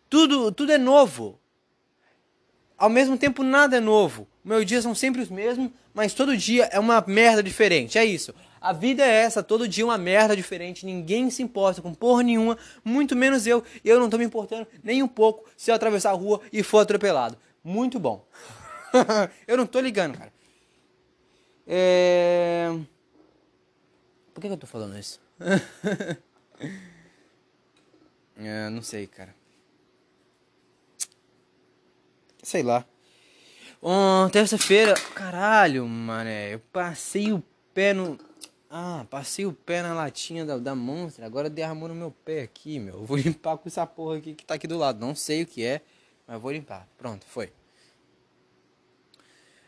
Tudo, 0.09 0.51
tudo 0.51 0.71
é 0.71 0.77
novo. 0.77 1.39
Ao 2.77 2.89
mesmo 2.89 3.17
tempo, 3.17 3.43
nada 3.43 3.77
é 3.77 3.79
novo. 3.79 4.27
Meus 4.43 4.65
dias 4.65 4.83
são 4.83 4.95
sempre 4.95 5.21
os 5.21 5.29
mesmos, 5.29 5.71
mas 5.93 6.13
todo 6.13 6.35
dia 6.35 6.65
é 6.71 6.79
uma 6.79 7.03
merda 7.07 7.43
diferente. 7.43 7.97
É 7.97 8.05
isso. 8.05 8.33
A 8.61 8.73
vida 8.73 9.03
é 9.03 9.23
essa, 9.23 9.41
todo 9.41 9.67
dia 9.67 9.83
uma 9.83 9.97
merda 9.97 10.35
diferente, 10.35 10.85
ninguém 10.85 11.31
se 11.31 11.41
importa 11.41 11.81
com 11.81 11.95
porra 11.95 12.21
nenhuma, 12.21 12.55
muito 12.85 13.15
menos 13.15 13.47
eu, 13.47 13.63
e 13.83 13.89
eu 13.89 13.99
não 13.99 14.07
tô 14.07 14.19
me 14.19 14.23
importando 14.23 14.67
nem 14.83 15.01
um 15.01 15.07
pouco 15.07 15.49
se 15.57 15.71
eu 15.71 15.75
atravessar 15.75 16.11
a 16.11 16.13
rua 16.13 16.39
e 16.53 16.61
for 16.61 16.77
atropelado. 16.77 17.35
Muito 17.63 17.99
bom. 17.99 18.23
eu 19.47 19.57
não 19.57 19.65
tô 19.65 19.79
ligando, 19.79 20.15
cara. 20.15 20.31
É... 21.65 22.71
Por 24.41 24.47
que, 24.47 24.53
eu 24.53 24.57
tô 24.57 24.65
falando 24.65 24.97
isso? 24.97 25.21
é, 28.35 28.69
não 28.71 28.81
sei, 28.81 29.05
cara. 29.05 29.35
Sei 32.41 32.63
lá. 32.63 32.83
Oh, 33.79 34.27
terça-feira, 34.31 34.95
caralho, 35.13 35.87
mané, 35.87 36.55
eu 36.55 36.59
passei 36.59 37.31
o 37.31 37.43
pé 37.71 37.93
no 37.93 38.17
ah, 38.67 39.05
passei 39.11 39.45
o 39.45 39.53
pé 39.53 39.83
na 39.83 39.93
latinha 39.93 40.43
da, 40.43 40.57
da 40.57 40.73
Monster, 40.73 41.23
agora 41.23 41.47
derramou 41.47 41.87
no 41.87 41.93
meu 41.93 42.09
pé 42.09 42.41
aqui, 42.41 42.79
meu. 42.79 42.95
Eu 42.95 43.05
vou 43.05 43.17
limpar 43.21 43.57
com 43.57 43.69
essa 43.69 43.85
porra 43.85 44.17
aqui 44.17 44.33
que 44.33 44.43
tá 44.43 44.55
aqui 44.55 44.65
do 44.65 44.77
lado. 44.77 44.99
Não 44.99 45.13
sei 45.13 45.43
o 45.43 45.45
que 45.45 45.63
é, 45.63 45.81
mas 46.25 46.41
vou 46.41 46.51
limpar. 46.51 46.87
Pronto, 46.97 47.23
foi. 47.27 47.53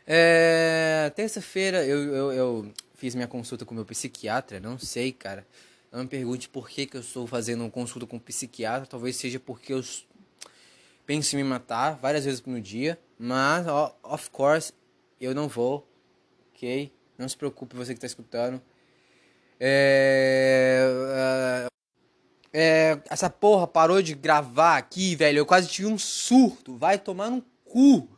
É, 0.04 1.12
Terça-feira 1.14 1.84
eu, 1.86 2.12
eu, 2.12 2.32
eu, 2.32 2.72
fiz 3.04 3.14
minha 3.14 3.28
consulta 3.28 3.66
com 3.66 3.74
meu 3.74 3.84
psiquiatra. 3.84 4.58
Não 4.58 4.78
sei, 4.78 5.12
cara. 5.12 5.46
Não 5.92 6.00
me 6.04 6.08
pergunte 6.08 6.48
por 6.48 6.66
que, 6.66 6.86
que 6.86 6.96
eu 6.96 7.02
estou 7.02 7.26
fazendo 7.26 7.70
consulta 7.70 8.06
com 8.06 8.16
um 8.16 8.20
psiquiatra. 8.20 8.86
Talvez 8.86 9.16
seja 9.16 9.38
porque 9.38 9.74
eu 9.74 9.84
penso 11.04 11.36
em 11.36 11.42
me 11.42 11.44
matar 11.44 11.98
várias 11.98 12.24
vezes 12.24 12.42
no 12.46 12.58
dia. 12.58 12.98
Mas, 13.18 13.66
of 14.02 14.30
course, 14.30 14.72
eu 15.20 15.34
não 15.34 15.48
vou. 15.48 15.86
Ok? 16.54 16.90
Não 17.18 17.28
se 17.28 17.36
preocupe, 17.36 17.76
você 17.76 17.92
que 17.92 17.98
está 17.98 18.06
escutando. 18.06 18.58
É, 19.60 20.88
é, 22.54 22.58
é, 22.58 23.02
essa 23.10 23.28
porra 23.28 23.66
parou 23.66 24.00
de 24.00 24.14
gravar 24.14 24.78
aqui, 24.78 25.14
velho. 25.14 25.40
Eu 25.40 25.46
quase 25.46 25.68
tive 25.68 25.88
um 25.88 25.98
surto. 25.98 26.74
Vai 26.78 26.98
tomar 26.98 27.28
no 27.28 27.44
cu. 27.66 28.08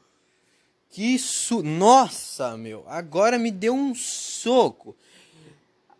Que 0.97 1.15
isso. 1.15 1.63
Nossa, 1.63 2.57
meu. 2.57 2.83
Agora 2.87 3.39
me 3.39 3.51
deu 3.51 3.75
um 3.75 3.95
soco. 3.95 4.97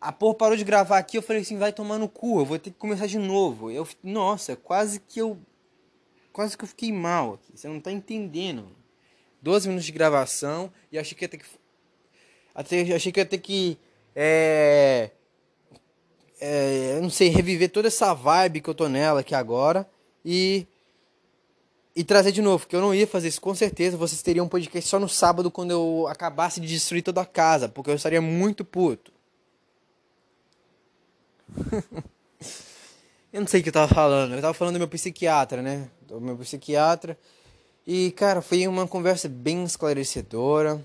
A 0.01 0.11
porra 0.11 0.35
parou 0.35 0.57
de 0.57 0.65
gravar 0.65 0.97
aqui. 0.97 1.19
Eu 1.19 1.23
falei 1.23 1.43
assim: 1.43 1.59
vai 1.59 1.71
tomar 1.71 1.99
no 1.99 2.09
cu. 2.09 2.41
Eu 2.41 2.47
vou 2.47 2.59
ter 2.59 2.71
que 2.71 2.79
começar 2.79 3.07
de 3.07 3.19
novo. 3.19 3.71
Eu, 3.71 3.87
nossa, 4.03 4.57
quase 4.57 4.99
que 4.99 5.21
eu. 5.21 5.37
Quase 6.33 6.57
que 6.57 6.65
eu 6.65 6.69
fiquei 6.69 6.91
mal 6.95 7.35
aqui. 7.35 7.53
Você 7.55 7.69
não 7.69 7.79
tá 7.79 7.93
entendendo. 7.93 8.69
12 9.43 9.69
minutos 9.69 9.85
de 9.85 9.93
gravação. 9.93 10.73
E 10.91 10.99
achei 10.99 11.15
que 11.15 11.27
ia 11.27 11.29
ter 11.29 11.37
que. 11.37 11.45
Até, 12.55 12.81
achei 12.95 13.13
que 13.13 13.21
ia 13.21 13.27
ter 13.27 13.37
que. 13.37 13.77
É 14.15 15.11
é, 16.41 16.95
eu 16.97 17.03
não 17.03 17.11
sei, 17.11 17.29
reviver 17.29 17.71
toda 17.71 17.89
essa 17.89 18.15
vibe 18.15 18.63
que 18.63 18.71
eu 18.71 18.75
tô 18.75 18.89
nela 18.89 19.21
aqui 19.21 19.35
agora 19.35 19.87
e 20.25 20.67
e 21.97 22.05
trazer 22.05 22.31
de 22.31 22.43
novo, 22.43 22.59
porque 22.59 22.77
eu 22.77 22.81
não 22.83 22.95
ia 22.95 23.07
fazer 23.07 23.29
isso 23.29 23.41
com 23.41 23.55
certeza. 23.55 23.97
Vocês 23.97 24.21
teriam 24.21 24.45
um 24.45 24.49
podcast 24.49 24.91
só 24.91 25.01
no 25.01 25.09
sábado 25.09 25.51
quando 25.51 25.71
eu 25.71 26.07
acabasse 26.09 26.61
de 26.61 26.69
destruir 26.69 27.01
toda 27.01 27.23
a 27.23 27.27
casa, 27.27 27.71
porque 27.71 27.89
eu 27.91 27.95
estaria 27.95 28.21
muito 28.21 28.67
puto. 28.67 29.11
eu 33.33 33.41
não 33.41 33.47
sei 33.47 33.61
o 33.61 33.63
que 33.63 33.71
eu 33.71 33.73
tava 33.73 33.93
falando. 33.93 34.35
Eu 34.35 34.43
tava 34.43 34.53
falando 34.53 34.75
do 34.75 34.79
meu 34.79 34.89
psiquiatra, 34.89 35.63
né? 35.63 35.89
Do 36.03 36.21
meu 36.21 36.37
psiquiatra. 36.37 37.19
E, 37.87 38.11
cara, 38.11 38.43
foi 38.43 38.69
uma 38.69 38.87
conversa 38.87 39.27
bem 39.27 39.65
esclarecedora. 39.65 40.85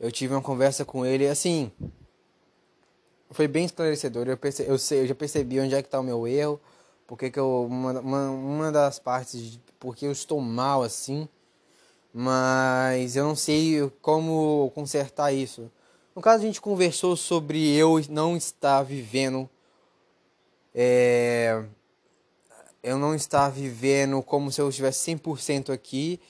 Eu 0.00 0.10
tive 0.10 0.34
uma 0.34 0.42
conversa 0.42 0.84
com 0.84 1.06
ele, 1.06 1.28
assim, 1.28 1.70
foi 3.30 3.46
bem 3.46 3.66
esclarecedor. 3.66 4.26
Eu, 4.26 4.36
perce, 4.36 4.64
eu, 4.66 4.78
sei, 4.78 5.02
eu 5.02 5.06
já 5.06 5.14
percebi 5.14 5.60
onde 5.60 5.74
é 5.74 5.82
que 5.82 5.86
está 5.86 6.00
o 6.00 6.02
meu 6.02 6.26
erro, 6.26 6.60
porque 7.10 7.28
que 7.28 7.40
eu 7.40 7.66
uma, 7.68 7.98
uma, 7.98 8.30
uma 8.30 8.70
das 8.70 9.00
partes 9.00 9.42
de 9.42 9.60
porque 9.80 10.06
eu 10.06 10.12
estou 10.12 10.40
mal 10.40 10.84
assim, 10.84 11.28
mas 12.14 13.16
eu 13.16 13.24
não 13.24 13.34
sei 13.34 13.90
como 14.00 14.70
consertar 14.76 15.32
isso. 15.32 15.68
No 16.14 16.22
caso 16.22 16.44
a 16.44 16.46
gente 16.46 16.60
conversou 16.60 17.16
sobre 17.16 17.74
eu 17.74 18.00
não 18.08 18.36
estar 18.36 18.84
vivendo 18.84 19.50
é, 20.72 21.64
eu 22.80 22.96
não 22.96 23.12
estar 23.12 23.48
vivendo 23.48 24.22
como 24.22 24.52
se 24.52 24.60
eu 24.60 24.68
estivesse 24.68 25.10
100% 25.16 25.70
aqui 25.70 26.20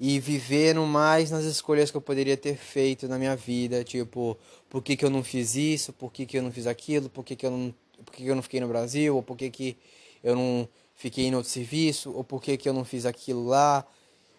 e 0.00 0.18
vivendo 0.18 0.86
mais 0.86 1.30
nas 1.30 1.44
escolhas 1.44 1.90
que 1.90 1.98
eu 1.98 2.00
poderia 2.00 2.38
ter 2.38 2.56
feito 2.56 3.06
na 3.06 3.18
minha 3.18 3.36
vida, 3.36 3.84
tipo, 3.84 4.38
por 4.70 4.82
que, 4.82 4.96
que 4.96 5.04
eu 5.04 5.10
não 5.10 5.22
fiz 5.22 5.54
isso, 5.54 5.92
por 5.92 6.10
que, 6.10 6.24
que 6.24 6.38
eu 6.38 6.42
não 6.42 6.50
fiz 6.50 6.66
aquilo, 6.66 7.10
por 7.10 7.26
que, 7.26 7.36
que 7.36 7.44
eu 7.44 7.50
não, 7.50 7.74
por 8.06 8.14
que, 8.14 8.22
que 8.22 8.30
eu 8.30 8.34
não 8.34 8.42
fiquei 8.42 8.58
no 8.58 8.68
Brasil, 8.68 9.16
ou 9.16 9.22
por 9.22 9.36
que, 9.36 9.50
que 9.50 9.76
eu 10.22 10.36
não 10.36 10.68
fiquei 10.94 11.26
em 11.26 11.34
outro 11.34 11.50
serviço, 11.50 12.12
ou 12.12 12.22
por 12.22 12.42
que, 12.42 12.56
que 12.56 12.68
eu 12.68 12.72
não 12.72 12.84
fiz 12.84 13.06
aquilo 13.06 13.46
lá. 13.46 13.84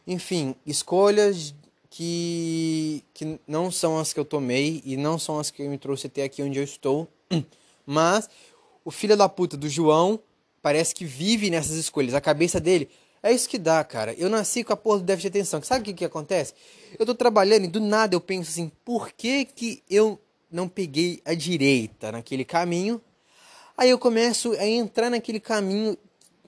Enfim, 0.05 0.55
escolhas 0.65 1.55
que, 1.89 3.03
que 3.13 3.39
não 3.47 3.69
são 3.69 3.99
as 3.99 4.13
que 4.13 4.19
eu 4.19 4.25
tomei 4.25 4.81
e 4.85 4.95
não 4.95 5.19
são 5.19 5.39
as 5.39 5.51
que 5.51 5.61
me 5.67 5.77
trouxe 5.77 6.07
até 6.07 6.23
aqui 6.23 6.41
onde 6.41 6.57
eu 6.57 6.63
estou. 6.63 7.07
Mas 7.85 8.29
o 8.85 8.91
filho 8.91 9.17
da 9.17 9.27
puta 9.27 9.57
do 9.57 9.67
João 9.67 10.19
parece 10.61 10.95
que 10.95 11.03
vive 11.03 11.49
nessas 11.49 11.75
escolhas. 11.75 12.13
A 12.13 12.21
cabeça 12.21 12.59
dele 12.59 12.89
é 13.23 13.31
isso 13.31 13.49
que 13.49 13.57
dá, 13.57 13.83
cara. 13.83 14.13
Eu 14.13 14.29
nasci 14.29 14.63
com 14.63 14.73
a 14.73 14.77
porra 14.77 14.99
do 14.99 15.03
déficit 15.03 15.31
de 15.31 15.39
atenção. 15.39 15.61
Sabe 15.61 15.81
o 15.81 15.85
que, 15.85 15.93
que 15.93 16.05
acontece? 16.05 16.53
Eu 16.97 17.05
tô 17.05 17.13
trabalhando 17.13 17.65
e 17.65 17.67
do 17.67 17.79
nada 17.79 18.15
eu 18.15 18.21
penso 18.21 18.49
assim, 18.49 18.71
por 18.83 19.11
que, 19.11 19.45
que 19.45 19.83
eu 19.89 20.19
não 20.49 20.67
peguei 20.67 21.21
a 21.25 21.33
direita 21.33 22.11
naquele 22.11 22.45
caminho? 22.45 23.01
Aí 23.81 23.89
eu 23.89 23.97
começo 23.97 24.51
a 24.59 24.67
entrar 24.67 25.09
naquele 25.09 25.39
caminho 25.39 25.97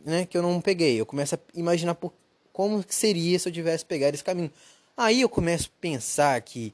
né, 0.06 0.24
que 0.24 0.38
eu 0.38 0.44
não 0.44 0.62
peguei. 0.62 1.02
Eu 1.02 1.04
começo 1.04 1.34
a 1.34 1.40
imaginar 1.56 1.96
por, 1.96 2.14
como 2.52 2.86
seria 2.88 3.40
se 3.40 3.50
eu 3.50 3.52
tivesse 3.52 3.84
pegado 3.84 4.14
esse 4.14 4.24
caminho. 4.24 4.52
Aí 4.96 5.22
eu 5.22 5.28
começo 5.28 5.68
a 5.76 5.82
pensar 5.82 6.40
que 6.42 6.72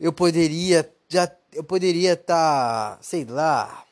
eu 0.00 0.14
poderia 0.14 0.90
já 1.10 1.30
eu 1.52 1.62
poderia 1.62 2.14
estar, 2.14 2.96
tá, 2.96 2.98
sei 3.02 3.26
lá, 3.26 3.84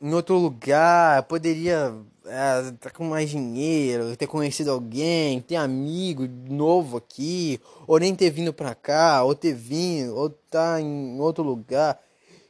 em 0.00 0.14
outro 0.14 0.38
lugar, 0.38 1.18
eu 1.18 1.24
poderia 1.24 1.94
é, 2.24 2.72
tá 2.80 2.88
com 2.88 3.04
mais 3.04 3.28
dinheiro, 3.28 4.16
ter 4.16 4.26
conhecido 4.26 4.70
alguém, 4.70 5.42
ter 5.42 5.56
amigo 5.56 6.26
novo 6.48 6.96
aqui, 6.96 7.60
ou 7.86 7.98
nem 7.98 8.14
ter 8.14 8.30
vindo 8.30 8.50
pra 8.50 8.74
cá, 8.74 9.24
ou 9.24 9.34
ter 9.34 9.52
vindo, 9.52 10.16
ou 10.16 10.30
tá 10.30 10.80
em 10.80 11.20
outro 11.20 11.44
lugar. 11.44 12.00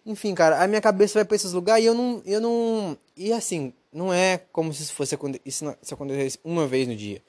Enfim, 0.07 0.35
cara, 0.35 0.63
a 0.63 0.69
minha 0.69 0.81
cabeça 0.81 1.15
vai 1.15 1.25
pra 1.25 1.35
esses 1.35 1.53
lugares 1.53 1.85
e 1.85 1.87
eu 1.87 1.95
não. 1.95 2.23
Eu 2.27 2.41
não. 2.41 2.99
E 3.17 3.33
assim, 3.33 3.73
não 3.93 4.13
é 4.13 4.39
como 4.53 4.73
se 4.73 4.93
fosse 4.93 5.17
isso 5.45 5.75
se 5.81 5.95
acontecesse 5.95 6.39
uma 6.45 6.67
vez 6.67 6.87
no 6.87 6.95
dia. 6.95 7.23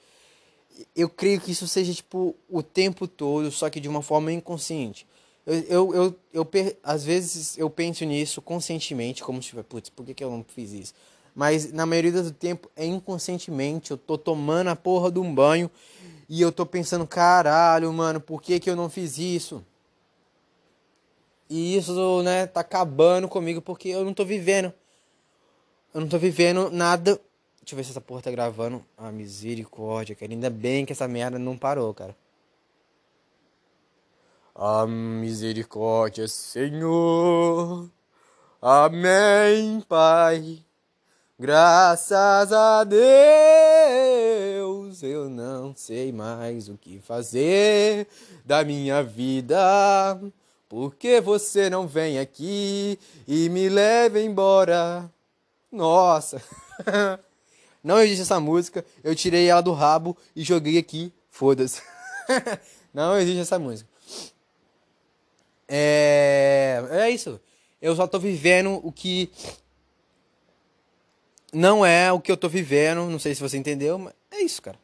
Eu 0.94 1.08
creio 1.08 1.40
que 1.40 1.52
isso 1.52 1.66
seja, 1.66 1.94
tipo, 1.94 2.36
o 2.50 2.62
tempo 2.62 3.06
todo, 3.08 3.50
só 3.50 3.70
que 3.70 3.80
de 3.80 3.88
uma 3.88 4.02
forma 4.02 4.30
inconsciente. 4.30 5.06
Eu, 5.46 5.54
eu, 5.54 5.94
eu, 5.94 6.20
eu, 6.34 6.76
às 6.82 7.04
vezes 7.04 7.56
eu 7.56 7.70
penso 7.70 8.04
nisso 8.04 8.42
conscientemente, 8.42 9.22
como 9.22 9.42
se, 9.42 9.54
putz, 9.62 9.88
por 9.88 10.04
que, 10.04 10.12
que 10.12 10.24
eu 10.24 10.30
não 10.30 10.44
fiz 10.44 10.72
isso? 10.72 10.92
Mas 11.34 11.72
na 11.72 11.86
maioria 11.86 12.10
do 12.10 12.30
tempo 12.30 12.70
é 12.74 12.84
inconscientemente. 12.84 13.90
Eu 13.90 13.96
tô 13.96 14.18
tomando 14.18 14.68
a 14.68 14.76
porra 14.76 15.10
de 15.10 15.18
um 15.18 15.34
banho 15.34 15.70
e 16.28 16.42
eu 16.42 16.50
tô 16.50 16.66
pensando, 16.66 17.06
caralho, 17.06 17.92
mano, 17.92 18.20
por 18.20 18.42
que, 18.42 18.58
que 18.58 18.68
eu 18.68 18.74
não 18.74 18.90
fiz 18.90 19.18
isso? 19.18 19.64
E 21.48 21.76
isso, 21.76 22.22
né, 22.22 22.46
tá 22.46 22.60
acabando 22.60 23.28
comigo 23.28 23.62
porque 23.62 23.88
eu 23.88 24.04
não 24.04 24.12
tô 24.12 24.24
vivendo. 24.24 24.72
Eu 25.94 26.00
não 26.00 26.08
tô 26.08 26.18
vivendo 26.18 26.70
nada. 26.70 27.20
Deixa 27.60 27.74
eu 27.74 27.76
ver 27.76 27.84
se 27.84 27.90
essa 27.90 28.00
porra 28.00 28.22
tá 28.22 28.30
gravando. 28.30 28.84
Ah, 28.96 29.10
misericórdia, 29.10 30.14
cara. 30.14 30.32
Ainda 30.32 30.50
bem 30.50 30.84
que 30.84 30.92
essa 30.92 31.08
merda 31.08 31.38
não 31.38 31.56
parou, 31.56 31.94
cara. 31.94 32.16
Ah, 34.54 34.86
misericórdia, 34.86 36.26
Senhor. 36.28 37.90
Amém, 38.60 39.80
Pai. 39.88 40.64
Graças 41.38 42.50
a 42.50 42.82
Deus, 42.84 43.02
eu 45.02 45.28
não 45.28 45.76
sei 45.76 46.10
mais 46.10 46.70
o 46.70 46.78
que 46.78 46.98
fazer 46.98 48.08
da 48.42 48.64
minha 48.64 49.02
vida. 49.02 50.18
Porque 50.68 51.20
você 51.20 51.70
não 51.70 51.86
vem 51.86 52.18
aqui 52.18 52.98
e 53.26 53.48
me 53.48 53.68
leva 53.68 54.20
embora? 54.20 55.10
Nossa! 55.70 56.42
Não 57.84 58.00
existe 58.00 58.22
essa 58.22 58.40
música. 58.40 58.84
Eu 59.04 59.14
tirei 59.14 59.48
ela 59.48 59.60
do 59.60 59.72
rabo 59.72 60.16
e 60.34 60.42
joguei 60.42 60.76
aqui. 60.76 61.12
Foda-se. 61.30 61.80
Não 62.92 63.16
existe 63.16 63.38
essa 63.38 63.60
música. 63.60 63.88
É. 65.68 66.84
É 66.90 67.10
isso. 67.10 67.40
Eu 67.80 67.94
só 67.94 68.08
tô 68.08 68.18
vivendo 68.18 68.80
o 68.82 68.90
que 68.90 69.30
não 71.52 71.86
é 71.86 72.12
o 72.12 72.20
que 72.20 72.30
eu 72.30 72.36
tô 72.36 72.48
vivendo, 72.48 73.08
não 73.08 73.18
sei 73.18 73.34
se 73.34 73.40
você 73.40 73.56
entendeu, 73.56 73.98
mas 73.98 74.12
é 74.30 74.42
isso, 74.42 74.60
cara. 74.60 74.78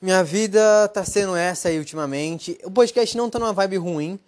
Minha 0.00 0.24
vida 0.24 0.88
tá 0.88 1.04
sendo 1.04 1.36
essa 1.36 1.68
aí 1.68 1.78
ultimamente. 1.78 2.58
O 2.64 2.70
podcast 2.70 3.14
não 3.14 3.28
tá 3.28 3.38
numa 3.38 3.52
vibe 3.52 3.76
ruim. 3.76 4.18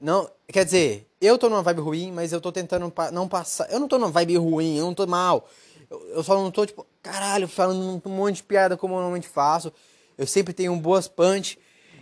Não, 0.00 0.30
quer 0.46 0.64
dizer, 0.64 1.08
eu 1.20 1.36
tô 1.36 1.48
numa 1.48 1.62
vibe 1.62 1.80
ruim, 1.80 2.12
mas 2.12 2.32
eu 2.32 2.40
tô 2.40 2.52
tentando 2.52 2.90
pa 2.90 3.10
não 3.10 3.28
passar. 3.28 3.70
Eu 3.70 3.80
não 3.80 3.88
tô 3.88 3.98
numa 3.98 4.10
vibe 4.10 4.36
ruim, 4.36 4.76
eu 4.76 4.84
não 4.84 4.94
tô 4.94 5.06
mal. 5.06 5.48
Eu, 5.90 6.08
eu 6.10 6.22
só 6.22 6.34
não 6.34 6.50
tô, 6.50 6.64
tipo, 6.64 6.86
caralho, 7.02 7.48
falando 7.48 8.00
um 8.04 8.10
monte 8.10 8.36
de 8.36 8.42
piada 8.44 8.76
como 8.76 8.94
eu 8.94 8.98
normalmente 8.98 9.28
faço. 9.28 9.72
Eu 10.16 10.26
sempre 10.26 10.52
tenho 10.52 10.74
boas 10.76 11.08
punch. 11.08 11.58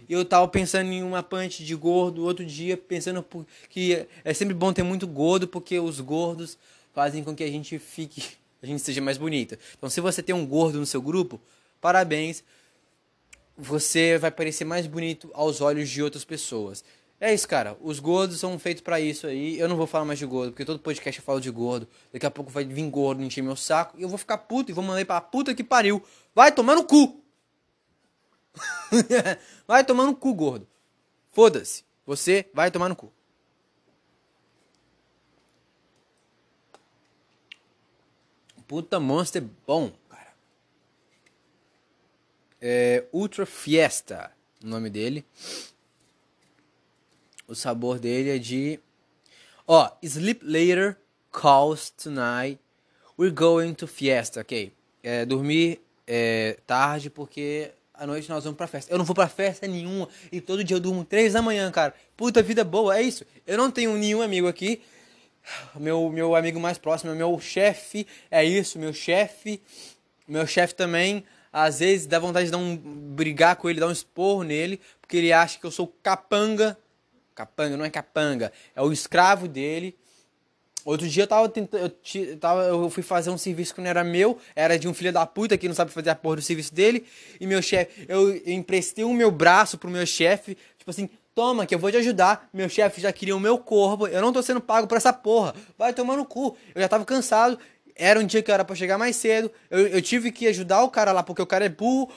Eu 0.08 0.24
tava 0.24 0.46
pensando 0.46 0.92
em 0.92 1.02
uma 1.02 1.22
punch 1.22 1.64
de 1.64 1.74
gordo 1.74 2.24
outro 2.24 2.44
dia, 2.44 2.76
pensando 2.76 3.24
que 3.68 4.06
é 4.24 4.34
sempre 4.34 4.54
bom 4.54 4.72
ter 4.72 4.82
muito 4.82 5.06
gordo, 5.06 5.48
porque 5.48 5.80
os 5.80 6.00
gordos 6.00 6.56
fazem 6.94 7.24
com 7.24 7.34
que 7.34 7.42
a 7.42 7.48
gente 7.48 7.78
fique 7.78 8.22
a 8.62 8.66
gente 8.66 8.82
seja 8.82 9.00
mais 9.00 9.18
bonita. 9.18 9.58
Então, 9.76 9.88
se 9.88 10.00
você 10.00 10.22
tem 10.22 10.34
um 10.34 10.46
gordo 10.46 10.78
no 10.78 10.86
seu 10.86 11.00
grupo, 11.00 11.40
parabéns. 11.80 12.42
Você 13.58 14.18
vai 14.18 14.30
parecer 14.30 14.64
mais 14.66 14.86
bonito 14.86 15.30
aos 15.32 15.62
olhos 15.62 15.88
de 15.88 16.02
outras 16.02 16.24
pessoas. 16.24 16.84
É 17.18 17.32
isso, 17.32 17.48
cara. 17.48 17.76
Os 17.80 17.98
gordos 17.98 18.38
são 18.38 18.58
feitos 18.58 18.82
para 18.82 19.00
isso 19.00 19.26
aí. 19.26 19.58
Eu 19.58 19.68
não 19.68 19.76
vou 19.76 19.86
falar 19.86 20.04
mais 20.04 20.18
de 20.18 20.26
gordo, 20.26 20.52
porque 20.52 20.64
todo 20.64 20.78
podcast 20.78 21.18
eu 21.18 21.24
falo 21.24 21.40
de 21.40 21.50
gordo. 21.50 21.88
Daqui 22.12 22.26
a 22.26 22.30
pouco 22.30 22.50
vai 22.50 22.64
vir 22.64 22.88
gordo 22.90 23.22
encher 23.22 23.42
meu 23.42 23.56
saco 23.56 23.98
e 23.98 24.02
eu 24.02 24.08
vou 24.08 24.18
ficar 24.18 24.38
puto 24.38 24.70
e 24.70 24.74
vou 24.74 24.84
mandar 24.84 25.04
pra 25.06 25.20
puta 25.20 25.54
que 25.54 25.64
pariu. 25.64 26.02
Vai 26.34 26.52
tomar 26.52 26.74
no 26.74 26.84
cu! 26.84 27.22
vai 29.66 29.84
tomar 29.84 30.04
no 30.04 30.14
cu, 30.14 30.34
gordo. 30.34 30.66
Foda-se. 31.32 31.84
Você 32.06 32.48
vai 32.52 32.70
tomar 32.70 32.88
no 32.88 32.96
cu. 32.96 33.12
puta 38.66 38.98
Monster 38.98 39.44
bom, 39.66 39.92
cara. 40.08 40.34
É 42.60 43.04
Ultra 43.12 43.46
Fiesta, 43.46 44.32
o 44.62 44.66
nome 44.66 44.90
dele. 44.90 45.24
O 47.46 47.54
sabor 47.54 47.98
dele 47.98 48.30
é 48.30 48.38
de. 48.38 48.80
Ó, 49.66 49.90
Sleep 50.02 50.44
Later, 50.44 50.96
Calls 51.32 51.90
Tonight. 51.90 52.58
We're 53.18 53.34
going 53.34 53.74
to 53.74 53.86
Fiesta, 53.86 54.40
ok. 54.40 54.72
É, 55.02 55.24
dormir 55.24 55.80
é, 56.06 56.58
tarde 56.66 57.08
porque 57.08 57.70
à 57.94 58.06
noite 58.06 58.28
nós 58.28 58.44
vamos 58.44 58.56
pra 58.56 58.66
festa. 58.66 58.92
Eu 58.92 58.98
não 58.98 59.04
vou 59.04 59.14
pra 59.14 59.28
festa 59.28 59.66
nenhuma 59.66 60.08
e 60.30 60.40
todo 60.40 60.62
dia 60.62 60.76
eu 60.76 60.80
durmo 60.80 61.04
três 61.04 61.32
da 61.32 61.40
manhã, 61.40 61.70
cara. 61.70 61.94
Puta 62.16 62.42
vida 62.42 62.62
boa, 62.64 62.98
é 62.98 63.02
isso. 63.02 63.24
Eu 63.46 63.56
não 63.56 63.70
tenho 63.70 63.96
nenhum 63.96 64.20
amigo 64.20 64.46
aqui 64.46 64.82
meu, 65.76 66.10
meu 66.10 66.34
amigo 66.34 66.58
mais 66.58 66.78
próximo, 66.78 67.14
meu 67.14 67.38
chefe, 67.40 68.06
é 68.30 68.44
isso, 68.44 68.78
meu 68.78 68.92
chefe. 68.92 69.60
Meu 70.26 70.46
chefe 70.46 70.74
também, 70.74 71.24
às 71.52 71.78
vezes 71.78 72.06
dá 72.06 72.18
vontade 72.18 72.46
de 72.46 72.52
dar 72.52 72.58
um, 72.58 72.76
brigar 72.76 73.56
com 73.56 73.70
ele, 73.70 73.78
dar 73.78 73.86
um 73.86 73.92
esporro 73.92 74.42
nele, 74.42 74.80
porque 75.00 75.16
ele 75.16 75.32
acha 75.32 75.58
que 75.58 75.64
eu 75.64 75.70
sou 75.70 75.86
capanga. 76.02 76.76
Capanga, 77.36 77.76
não 77.76 77.84
é 77.84 77.90
capanga, 77.90 78.50
é 78.74 78.82
o 78.82 78.90
escravo 78.90 79.46
dele. 79.46 79.96
Outro 80.86 81.06
dia 81.06 81.24
eu 81.24 81.26
tava 81.26 81.48
tentando. 81.48 81.92
Eu, 82.14 82.82
eu 82.82 82.90
fui 82.90 83.02
fazer 83.02 83.28
um 83.28 83.36
serviço 83.36 83.74
que 83.74 83.80
não 83.80 83.90
era 83.90 84.02
meu, 84.02 84.38
era 84.54 84.78
de 84.78 84.88
um 84.88 84.94
filho 84.94 85.12
da 85.12 85.26
puta 85.26 85.58
que 85.58 85.68
não 85.68 85.74
sabe 85.74 85.90
fazer 85.90 86.10
a 86.10 86.14
porra 86.14 86.36
do 86.36 86.42
serviço 86.42 86.72
dele. 86.72 87.06
E 87.38 87.46
meu 87.46 87.60
chefe, 87.60 88.06
eu, 88.08 88.34
eu 88.34 88.52
emprestei 88.52 89.04
o 89.04 89.12
meu 89.12 89.30
braço 89.30 89.76
pro 89.76 89.90
meu 89.90 90.06
chefe, 90.06 90.56
tipo 90.78 90.90
assim, 90.90 91.10
Toma, 91.34 91.66
que 91.66 91.74
eu 91.74 91.78
vou 91.78 91.90
te 91.90 91.98
ajudar. 91.98 92.48
Meu 92.50 92.66
chefe 92.66 92.98
já 92.98 93.12
queria 93.12 93.36
o 93.36 93.40
meu 93.40 93.58
corpo. 93.58 94.06
Eu 94.06 94.22
não 94.22 94.32
tô 94.32 94.42
sendo 94.42 94.58
pago 94.58 94.86
por 94.86 94.96
essa 94.96 95.12
porra. 95.12 95.54
Vai 95.76 95.92
tomar 95.92 96.16
no 96.16 96.24
cu. 96.24 96.56
Eu 96.74 96.80
já 96.80 96.88
tava 96.88 97.04
cansado. 97.04 97.58
Era 97.94 98.18
um 98.18 98.24
dia 98.24 98.42
que 98.42 98.50
era 98.50 98.64
para 98.64 98.74
chegar 98.74 98.96
mais 98.96 99.16
cedo. 99.16 99.52
Eu, 99.70 99.86
eu 99.88 100.00
tive 100.00 100.32
que 100.32 100.48
ajudar 100.48 100.82
o 100.82 100.88
cara 100.88 101.12
lá 101.12 101.22
porque 101.22 101.42
o 101.42 101.46
cara 101.46 101.66
é 101.66 101.68
burro. 101.68 102.10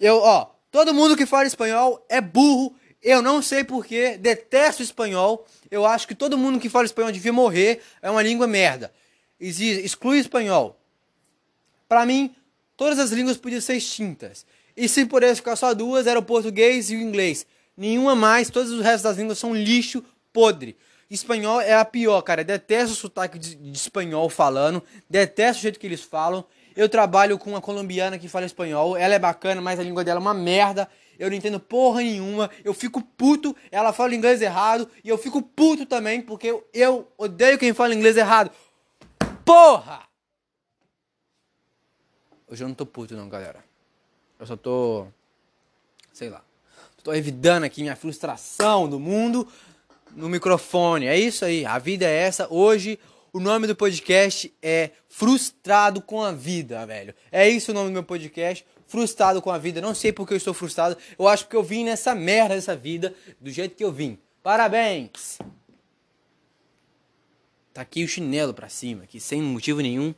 Eu, 0.00 0.16
ó, 0.16 0.50
todo 0.72 0.92
mundo 0.92 1.16
que 1.16 1.24
fala 1.24 1.46
espanhol 1.46 2.04
é 2.08 2.20
burro. 2.20 2.74
Eu 3.06 3.22
não 3.22 3.40
sei 3.40 3.62
porquê. 3.62 4.18
Detesto 4.18 4.82
espanhol. 4.82 5.46
Eu 5.70 5.86
acho 5.86 6.08
que 6.08 6.14
todo 6.14 6.36
mundo 6.36 6.58
que 6.58 6.68
fala 6.68 6.86
espanhol 6.86 7.12
devia 7.12 7.32
morrer. 7.32 7.80
É 8.02 8.10
uma 8.10 8.20
língua 8.20 8.48
merda. 8.48 8.92
Exclui 9.38 10.18
espanhol. 10.18 10.76
Para 11.88 12.04
mim, 12.04 12.34
todas 12.76 12.98
as 12.98 13.12
línguas 13.12 13.36
podiam 13.36 13.60
ser 13.60 13.76
extintas. 13.76 14.44
E 14.76 14.88
se 14.88 15.06
pudesse 15.06 15.36
ficar 15.36 15.54
só 15.54 15.72
duas, 15.72 16.08
era 16.08 16.18
o 16.18 16.22
português 16.22 16.90
e 16.90 16.96
o 16.96 17.00
inglês. 17.00 17.46
Nenhuma 17.76 18.16
mais, 18.16 18.50
todos 18.50 18.72
os 18.72 18.82
restos 18.82 19.02
das 19.02 19.16
línguas 19.18 19.38
são 19.38 19.54
lixo 19.54 20.02
podre. 20.32 20.76
Espanhol 21.08 21.60
é 21.60 21.74
a 21.74 21.84
pior, 21.84 22.20
cara. 22.22 22.42
Detesto 22.42 22.92
o 22.92 22.96
sotaque 22.96 23.38
de, 23.38 23.54
de, 23.54 23.70
espanhol 23.70 24.28
falando. 24.28 24.82
Detesto 25.08 25.60
o 25.60 25.62
jeito 25.62 25.78
que 25.78 25.86
eles 25.86 26.00
falam. 26.00 26.44
Eu 26.74 26.88
trabalho 26.88 27.38
com 27.38 27.50
uma 27.50 27.60
colombiana 27.60 28.18
que 28.18 28.28
fala 28.28 28.46
espanhol. 28.46 28.96
Ela 28.96 29.14
é 29.14 29.18
bacana, 29.18 29.60
mas 29.60 29.78
a 29.78 29.84
língua 29.84 30.02
dela 30.02 30.18
é 30.18 30.20
uma 30.20 30.34
merda. 30.34 30.88
Eu 31.18 31.30
não 31.30 31.36
entendo 31.36 31.58
porra 31.58 32.00
nenhuma. 32.00 32.50
Eu 32.64 32.74
fico 32.74 33.00
puto. 33.02 33.54
Ela 33.70 33.92
fala 33.92 34.14
inglês 34.14 34.40
errado. 34.42 34.88
E 35.02 35.08
eu 35.08 35.18
fico 35.18 35.42
puto 35.42 35.86
também, 35.86 36.20
porque 36.20 36.62
eu, 36.72 37.08
odeio 37.16 37.58
quem 37.58 37.72
fala 37.72 37.94
inglês 37.94 38.16
errado. 38.16 38.50
Porra! 39.44 40.02
Hoje 42.48 42.62
eu 42.62 42.68
não 42.68 42.74
tô 42.74 42.86
puto, 42.86 43.16
não, 43.16 43.28
galera. 43.28 43.64
Eu 44.38 44.46
só 44.46 44.56
tô. 44.56 45.06
Sei 46.12 46.28
lá. 46.28 46.42
Estou 46.96 47.14
evitando 47.14 47.64
aqui 47.64 47.82
minha 47.82 47.96
frustração 47.96 48.88
do 48.88 48.98
mundo 48.98 49.46
no 50.12 50.28
microfone. 50.28 51.06
É 51.06 51.16
isso 51.16 51.44
aí, 51.44 51.64
a 51.64 51.78
vida 51.78 52.04
é 52.04 52.12
essa. 52.12 52.52
Hoje 52.52 52.98
o 53.36 53.40
nome 53.40 53.66
do 53.66 53.76
podcast 53.76 54.50
é 54.62 54.92
Frustrado 55.10 56.00
com 56.00 56.22
a 56.22 56.32
Vida, 56.32 56.86
velho. 56.86 57.14
É 57.30 57.46
isso 57.46 57.70
o 57.70 57.74
nome 57.74 57.90
do 57.90 57.92
meu 57.92 58.02
podcast. 58.02 58.64
Frustrado 58.86 59.42
com 59.42 59.50
a 59.50 59.58
vida. 59.58 59.78
Não 59.78 59.94
sei 59.94 60.10
porque 60.10 60.32
eu 60.32 60.38
estou 60.38 60.54
frustrado. 60.54 60.96
Eu 61.18 61.28
acho 61.28 61.46
que 61.46 61.54
eu 61.54 61.62
vim 61.62 61.84
nessa 61.84 62.14
merda 62.14 62.54
dessa 62.54 62.74
vida 62.74 63.14
do 63.38 63.50
jeito 63.50 63.76
que 63.76 63.84
eu 63.84 63.92
vim. 63.92 64.18
Parabéns! 64.42 65.36
Tá 67.74 67.82
aqui 67.82 68.04
o 68.04 68.08
chinelo 68.08 68.54
pra 68.54 68.70
cima, 68.70 69.04
aqui 69.04 69.20
sem 69.20 69.42
motivo 69.42 69.82
nenhum. 69.82 70.14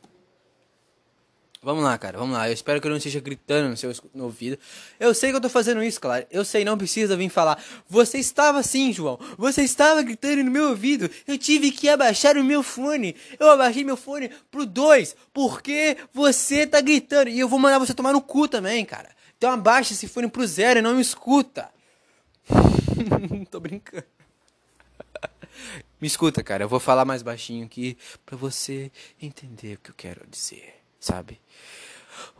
Vamos 1.60 1.82
lá, 1.82 1.98
cara, 1.98 2.16
vamos 2.16 2.36
lá. 2.36 2.48
Eu 2.48 2.52
espero 2.52 2.80
que 2.80 2.86
eu 2.86 2.90
não 2.90 2.98
esteja 2.98 3.18
gritando 3.18 3.70
no 3.70 3.76
seu 3.76 3.92
no 4.14 4.24
ouvido. 4.24 4.56
Eu 4.98 5.12
sei 5.12 5.30
que 5.30 5.36
eu 5.36 5.40
tô 5.40 5.48
fazendo 5.48 5.82
isso, 5.82 6.00
claro. 6.00 6.24
Eu 6.30 6.44
sei, 6.44 6.64
não 6.64 6.78
precisa 6.78 7.16
vir 7.16 7.28
falar. 7.28 7.60
Você 7.88 8.18
estava 8.18 8.60
assim, 8.60 8.92
João. 8.92 9.18
Você 9.36 9.62
estava 9.62 10.00
gritando 10.02 10.44
no 10.44 10.52
meu 10.52 10.68
ouvido. 10.68 11.10
Eu 11.26 11.36
tive 11.36 11.72
que 11.72 11.88
abaixar 11.88 12.36
o 12.36 12.44
meu 12.44 12.62
fone. 12.62 13.16
Eu 13.40 13.50
abaixei 13.50 13.82
meu 13.82 13.96
fone 13.96 14.30
pro 14.52 14.64
2. 14.64 15.16
Porque 15.32 15.96
você 16.14 16.64
tá 16.64 16.80
gritando. 16.80 17.28
E 17.28 17.40
eu 17.40 17.48
vou 17.48 17.58
mandar 17.58 17.80
você 17.80 17.92
tomar 17.92 18.12
no 18.12 18.22
cu 18.22 18.46
também, 18.46 18.84
cara. 18.84 19.10
Então 19.36 19.50
abaixa 19.50 19.92
esse 19.92 20.06
fone 20.06 20.28
pro 20.28 20.46
zero 20.46 20.78
e 20.78 20.82
não 20.82 20.94
me 20.94 21.02
escuta. 21.02 21.70
tô 23.50 23.58
brincando. 23.58 24.04
Me 26.00 26.06
escuta, 26.06 26.40
cara. 26.40 26.62
Eu 26.62 26.68
vou 26.68 26.78
falar 26.78 27.04
mais 27.04 27.22
baixinho 27.22 27.66
aqui 27.66 27.98
pra 28.24 28.36
você 28.36 28.92
entender 29.20 29.74
o 29.74 29.78
que 29.80 29.90
eu 29.90 29.94
quero 29.96 30.24
dizer 30.30 30.77
sabe? 30.98 31.40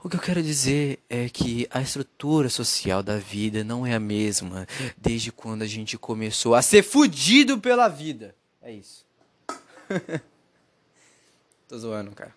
O 0.02 0.08
que 0.08 0.16
eu 0.16 0.20
quero 0.20 0.42
dizer 0.42 1.00
é 1.08 1.28
que 1.28 1.66
a 1.70 1.80
estrutura 1.80 2.48
social 2.48 3.02
da 3.02 3.16
vida 3.16 3.64
não 3.64 3.84
é 3.84 3.94
a 3.94 4.00
mesma 4.00 4.66
desde 4.96 5.32
quando 5.32 5.62
a 5.62 5.66
gente 5.66 5.98
começou 5.98 6.54
a 6.54 6.62
ser 6.62 6.82
fudido 6.82 7.58
pela 7.58 7.88
vida. 7.88 8.34
É 8.62 8.72
isso. 8.72 9.04
tô 11.68 11.78
zoando, 11.78 12.12
cara. 12.12 12.34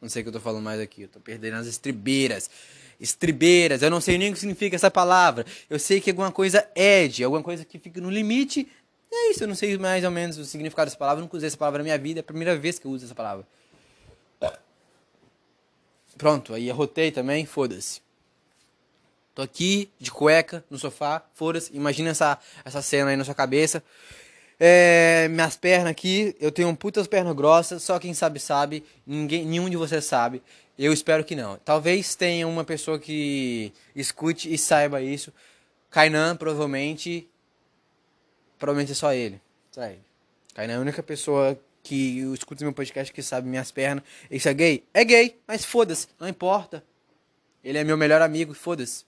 Não 0.00 0.08
sei 0.08 0.20
o 0.20 0.24
que 0.24 0.28
eu 0.28 0.32
tô 0.32 0.40
falando 0.40 0.64
mais 0.64 0.80
aqui. 0.80 1.02
Eu 1.02 1.08
tô 1.08 1.20
perdendo 1.20 1.54
as 1.54 1.66
estribeiras. 1.66 2.50
Estribeiras. 2.98 3.82
Eu 3.82 3.90
não 3.90 4.00
sei 4.00 4.16
nem 4.16 4.30
o 4.30 4.32
que 4.32 4.38
significa 4.38 4.76
essa 4.76 4.90
palavra. 4.90 5.44
Eu 5.68 5.78
sei 5.78 6.00
que 6.00 6.10
alguma 6.10 6.32
coisa 6.32 6.66
é 6.74 7.06
de, 7.06 7.22
alguma 7.22 7.42
coisa 7.42 7.64
que 7.64 7.78
fica 7.78 8.00
no 8.00 8.10
limite. 8.10 8.68
É 9.12 9.30
isso. 9.30 9.44
Eu 9.44 9.48
não 9.48 9.54
sei 9.54 9.76
mais 9.76 10.04
ou 10.04 10.10
menos 10.10 10.38
o 10.38 10.44
significado 10.44 10.86
dessa 10.86 10.98
palavra. 10.98 11.20
Eu 11.20 11.24
nunca 11.24 11.36
usei 11.36 11.48
essa 11.48 11.56
palavra 11.56 11.78
na 11.78 11.84
minha 11.84 11.98
vida. 11.98 12.20
É 12.20 12.22
a 12.22 12.24
primeira 12.24 12.56
vez 12.56 12.78
que 12.78 12.86
eu 12.86 12.90
uso 12.90 13.04
essa 13.04 13.14
palavra. 13.14 13.46
Pronto, 16.16 16.54
aí 16.54 16.70
arrotei 16.70 17.10
também, 17.10 17.44
foda-se. 17.44 18.00
Tô 19.34 19.42
aqui, 19.42 19.90
de 19.98 20.10
cueca, 20.10 20.64
no 20.70 20.78
sofá, 20.78 21.24
foda-se. 21.34 21.74
Imagina 21.74 22.10
essa, 22.10 22.38
essa 22.64 22.80
cena 22.80 23.10
aí 23.10 23.16
na 23.16 23.24
sua 23.24 23.34
cabeça. 23.34 23.82
É, 24.60 25.26
minhas 25.28 25.56
pernas 25.56 25.90
aqui, 25.90 26.36
eu 26.38 26.52
tenho 26.52 26.74
putas 26.76 27.08
pernas 27.08 27.34
grossas, 27.34 27.82
só 27.82 27.98
quem 27.98 28.14
sabe 28.14 28.38
sabe, 28.38 28.84
ninguém, 29.04 29.44
nenhum 29.44 29.68
de 29.68 29.76
vocês 29.76 30.04
sabe. 30.04 30.40
Eu 30.78 30.92
espero 30.92 31.24
que 31.24 31.34
não. 31.34 31.56
Talvez 31.64 32.14
tenha 32.14 32.46
uma 32.46 32.64
pessoa 32.64 32.98
que 32.98 33.72
escute 33.94 34.52
e 34.52 34.56
saiba 34.56 35.02
isso. 35.02 35.32
Kainan, 35.90 36.36
provavelmente. 36.36 37.28
Provavelmente 38.58 38.92
é 38.92 38.94
só 38.94 39.12
ele. 39.12 39.40
Só 39.70 39.84
ele. 39.84 40.00
Kainan 40.54 40.74
é 40.74 40.76
a 40.76 40.80
única 40.80 41.02
pessoa 41.02 41.58
que 41.84 42.20
escuta 42.32 42.64
meu 42.64 42.72
podcast 42.72 43.12
que 43.12 43.22
sabe 43.22 43.46
minhas 43.46 43.70
pernas. 43.70 44.02
Isso 44.30 44.48
é 44.48 44.54
gay? 44.54 44.84
É 44.92 45.04
gay, 45.04 45.38
mas 45.46 45.64
foda-se, 45.64 46.08
não 46.18 46.26
importa. 46.26 46.82
Ele 47.62 47.78
é 47.78 47.84
meu 47.84 47.96
melhor 47.96 48.22
amigo, 48.22 48.54
foda-se. 48.54 49.04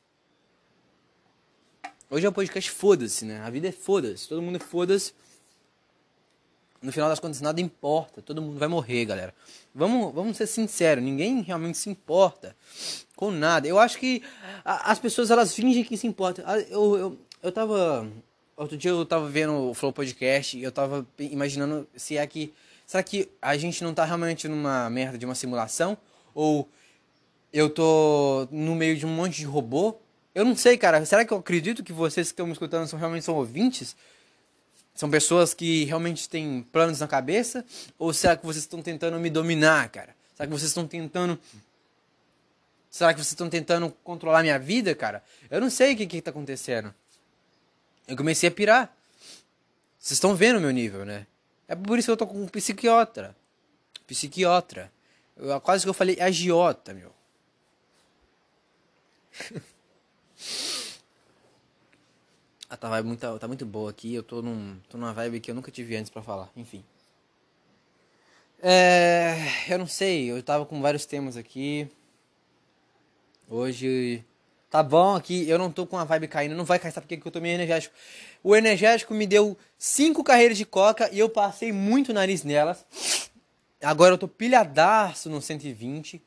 Hoje 2.08 2.26
é 2.26 2.28
um 2.28 2.32
podcast 2.32 2.70
foda-se, 2.70 3.24
né? 3.24 3.40
A 3.40 3.50
vida 3.50 3.66
é 3.66 3.72
foda-se, 3.72 4.28
todo 4.28 4.42
mundo 4.42 4.56
é 4.56 4.60
foda-se. 4.60 5.12
No 6.82 6.92
final 6.92 7.08
das 7.08 7.18
contas, 7.18 7.40
nada 7.40 7.60
importa, 7.60 8.20
todo 8.20 8.42
mundo 8.42 8.58
vai 8.58 8.68
morrer, 8.68 9.06
galera. 9.06 9.34
Vamos, 9.74 10.14
vamos 10.14 10.36
ser 10.36 10.46
sinceros, 10.46 11.02
ninguém 11.02 11.40
realmente 11.40 11.78
se 11.78 11.88
importa 11.88 12.54
com 13.16 13.30
nada. 13.30 13.66
Eu 13.66 13.78
acho 13.78 13.98
que 13.98 14.22
as 14.64 14.98
pessoas 14.98 15.30
elas 15.30 15.54
fingem 15.54 15.82
que 15.82 15.96
se 15.96 16.06
importam. 16.06 16.44
Ah, 16.46 16.60
eu, 16.60 16.96
eu, 16.96 17.18
eu 17.42 17.50
tava. 17.50 18.06
Outro 18.54 18.76
dia 18.76 18.90
eu 18.90 19.04
tava 19.04 19.28
vendo 19.28 19.70
o 19.70 19.74
Flow 19.74 19.92
Podcast 19.92 20.56
e 20.56 20.62
eu 20.62 20.70
tava 20.70 21.06
imaginando 21.18 21.88
se 21.96 22.16
é 22.16 22.26
que 22.26 22.54
Será 22.86 23.02
que 23.02 23.28
a 23.42 23.56
gente 23.56 23.82
não 23.82 23.92
tá 23.92 24.04
realmente 24.04 24.46
numa 24.46 24.88
merda 24.88 25.18
de 25.18 25.26
uma 25.26 25.34
simulação? 25.34 25.98
Ou 26.32 26.70
eu 27.52 27.68
tô 27.68 28.46
no 28.50 28.76
meio 28.76 28.96
de 28.96 29.04
um 29.04 29.08
monte 29.08 29.38
de 29.38 29.44
robô? 29.44 29.98
Eu 30.32 30.44
não 30.44 30.54
sei, 30.54 30.78
cara. 30.78 31.04
Será 31.04 31.24
que 31.24 31.32
eu 31.32 31.38
acredito 31.38 31.82
que 31.82 31.92
vocês 31.92 32.28
que 32.28 32.32
estão 32.32 32.46
me 32.46 32.52
escutando 32.52 32.86
são, 32.86 32.96
realmente 32.96 33.24
são 33.24 33.34
ouvintes? 33.34 33.96
São 34.94 35.10
pessoas 35.10 35.52
que 35.52 35.84
realmente 35.84 36.28
têm 36.28 36.62
planos 36.70 37.00
na 37.00 37.08
cabeça? 37.08 37.64
Ou 37.98 38.12
será 38.12 38.36
que 38.36 38.46
vocês 38.46 38.62
estão 38.62 38.80
tentando 38.80 39.18
me 39.18 39.30
dominar, 39.30 39.88
cara? 39.88 40.14
Será 40.36 40.46
que 40.46 40.52
vocês 40.52 40.70
estão 40.70 40.86
tentando. 40.86 41.38
Será 42.88 43.12
que 43.12 43.18
vocês 43.18 43.32
estão 43.32 43.50
tentando 43.50 43.90
controlar 44.04 44.42
minha 44.42 44.58
vida, 44.58 44.94
cara? 44.94 45.24
Eu 45.50 45.60
não 45.60 45.70
sei 45.70 45.94
o 45.94 45.96
que, 45.96 46.06
que 46.06 46.22
tá 46.22 46.30
acontecendo. 46.30 46.94
Eu 48.06 48.16
comecei 48.16 48.48
a 48.48 48.52
pirar. 48.52 48.96
Vocês 49.98 50.12
estão 50.12 50.36
vendo 50.36 50.58
o 50.58 50.60
meu 50.60 50.70
nível, 50.70 51.04
né? 51.04 51.26
É 51.68 51.74
por 51.74 51.98
isso 51.98 52.06
que 52.06 52.12
eu 52.12 52.16
tô 52.16 52.26
com 52.26 52.42
um 52.42 52.48
psiquiatra. 52.48 53.36
Psiquiatra. 54.06 54.92
Eu, 55.36 55.60
quase 55.60 55.84
que 55.84 55.88
eu 55.88 55.94
falei 55.94 56.20
agiota, 56.20 56.94
meu. 56.94 57.12
ah, 62.70 62.76
tá, 62.76 63.02
muito, 63.02 63.38
tá 63.38 63.48
muito 63.48 63.66
boa 63.66 63.90
aqui. 63.90 64.14
Eu 64.14 64.22
tô, 64.22 64.40
num, 64.42 64.78
tô 64.88 64.96
numa 64.96 65.12
vibe 65.12 65.40
que 65.40 65.50
eu 65.50 65.54
nunca 65.54 65.70
tive 65.70 65.96
antes 65.96 66.10
para 66.10 66.22
falar. 66.22 66.50
Enfim. 66.56 66.84
É, 68.62 69.36
eu 69.68 69.78
não 69.78 69.86
sei, 69.86 70.30
eu 70.30 70.42
tava 70.42 70.64
com 70.64 70.80
vários 70.80 71.04
temas 71.04 71.36
aqui. 71.36 71.90
Hoje 73.48 74.24
Tá 74.68 74.82
bom 74.82 75.14
aqui, 75.14 75.48
eu 75.48 75.58
não 75.58 75.70
tô 75.70 75.86
com 75.86 75.96
a 75.96 76.02
vibe 76.04 76.26
caindo, 76.26 76.56
não 76.56 76.64
vai 76.64 76.78
cair, 76.78 76.92
sabe 76.92 77.06
por 77.06 77.16
que 77.16 77.26
eu 77.26 77.32
tô 77.32 77.40
meio 77.40 77.54
energético? 77.54 77.94
O 78.42 78.56
energético 78.56 79.14
me 79.14 79.26
deu 79.26 79.56
cinco 79.78 80.24
carreiras 80.24 80.58
de 80.58 80.66
coca 80.66 81.08
e 81.12 81.18
eu 81.18 81.28
passei 81.28 81.72
muito 81.72 82.12
nariz 82.12 82.42
nelas. 82.42 82.84
Agora 83.80 84.14
eu 84.14 84.18
tô 84.18 84.26
pilhadaço 84.26 85.30
no 85.30 85.40
120. 85.40 86.20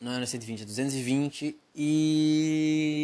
Não 0.00 0.12
é 0.12 0.18
no 0.18 0.26
120, 0.26 0.62
é 0.62 0.64
220. 0.64 1.58
E. 1.74 3.02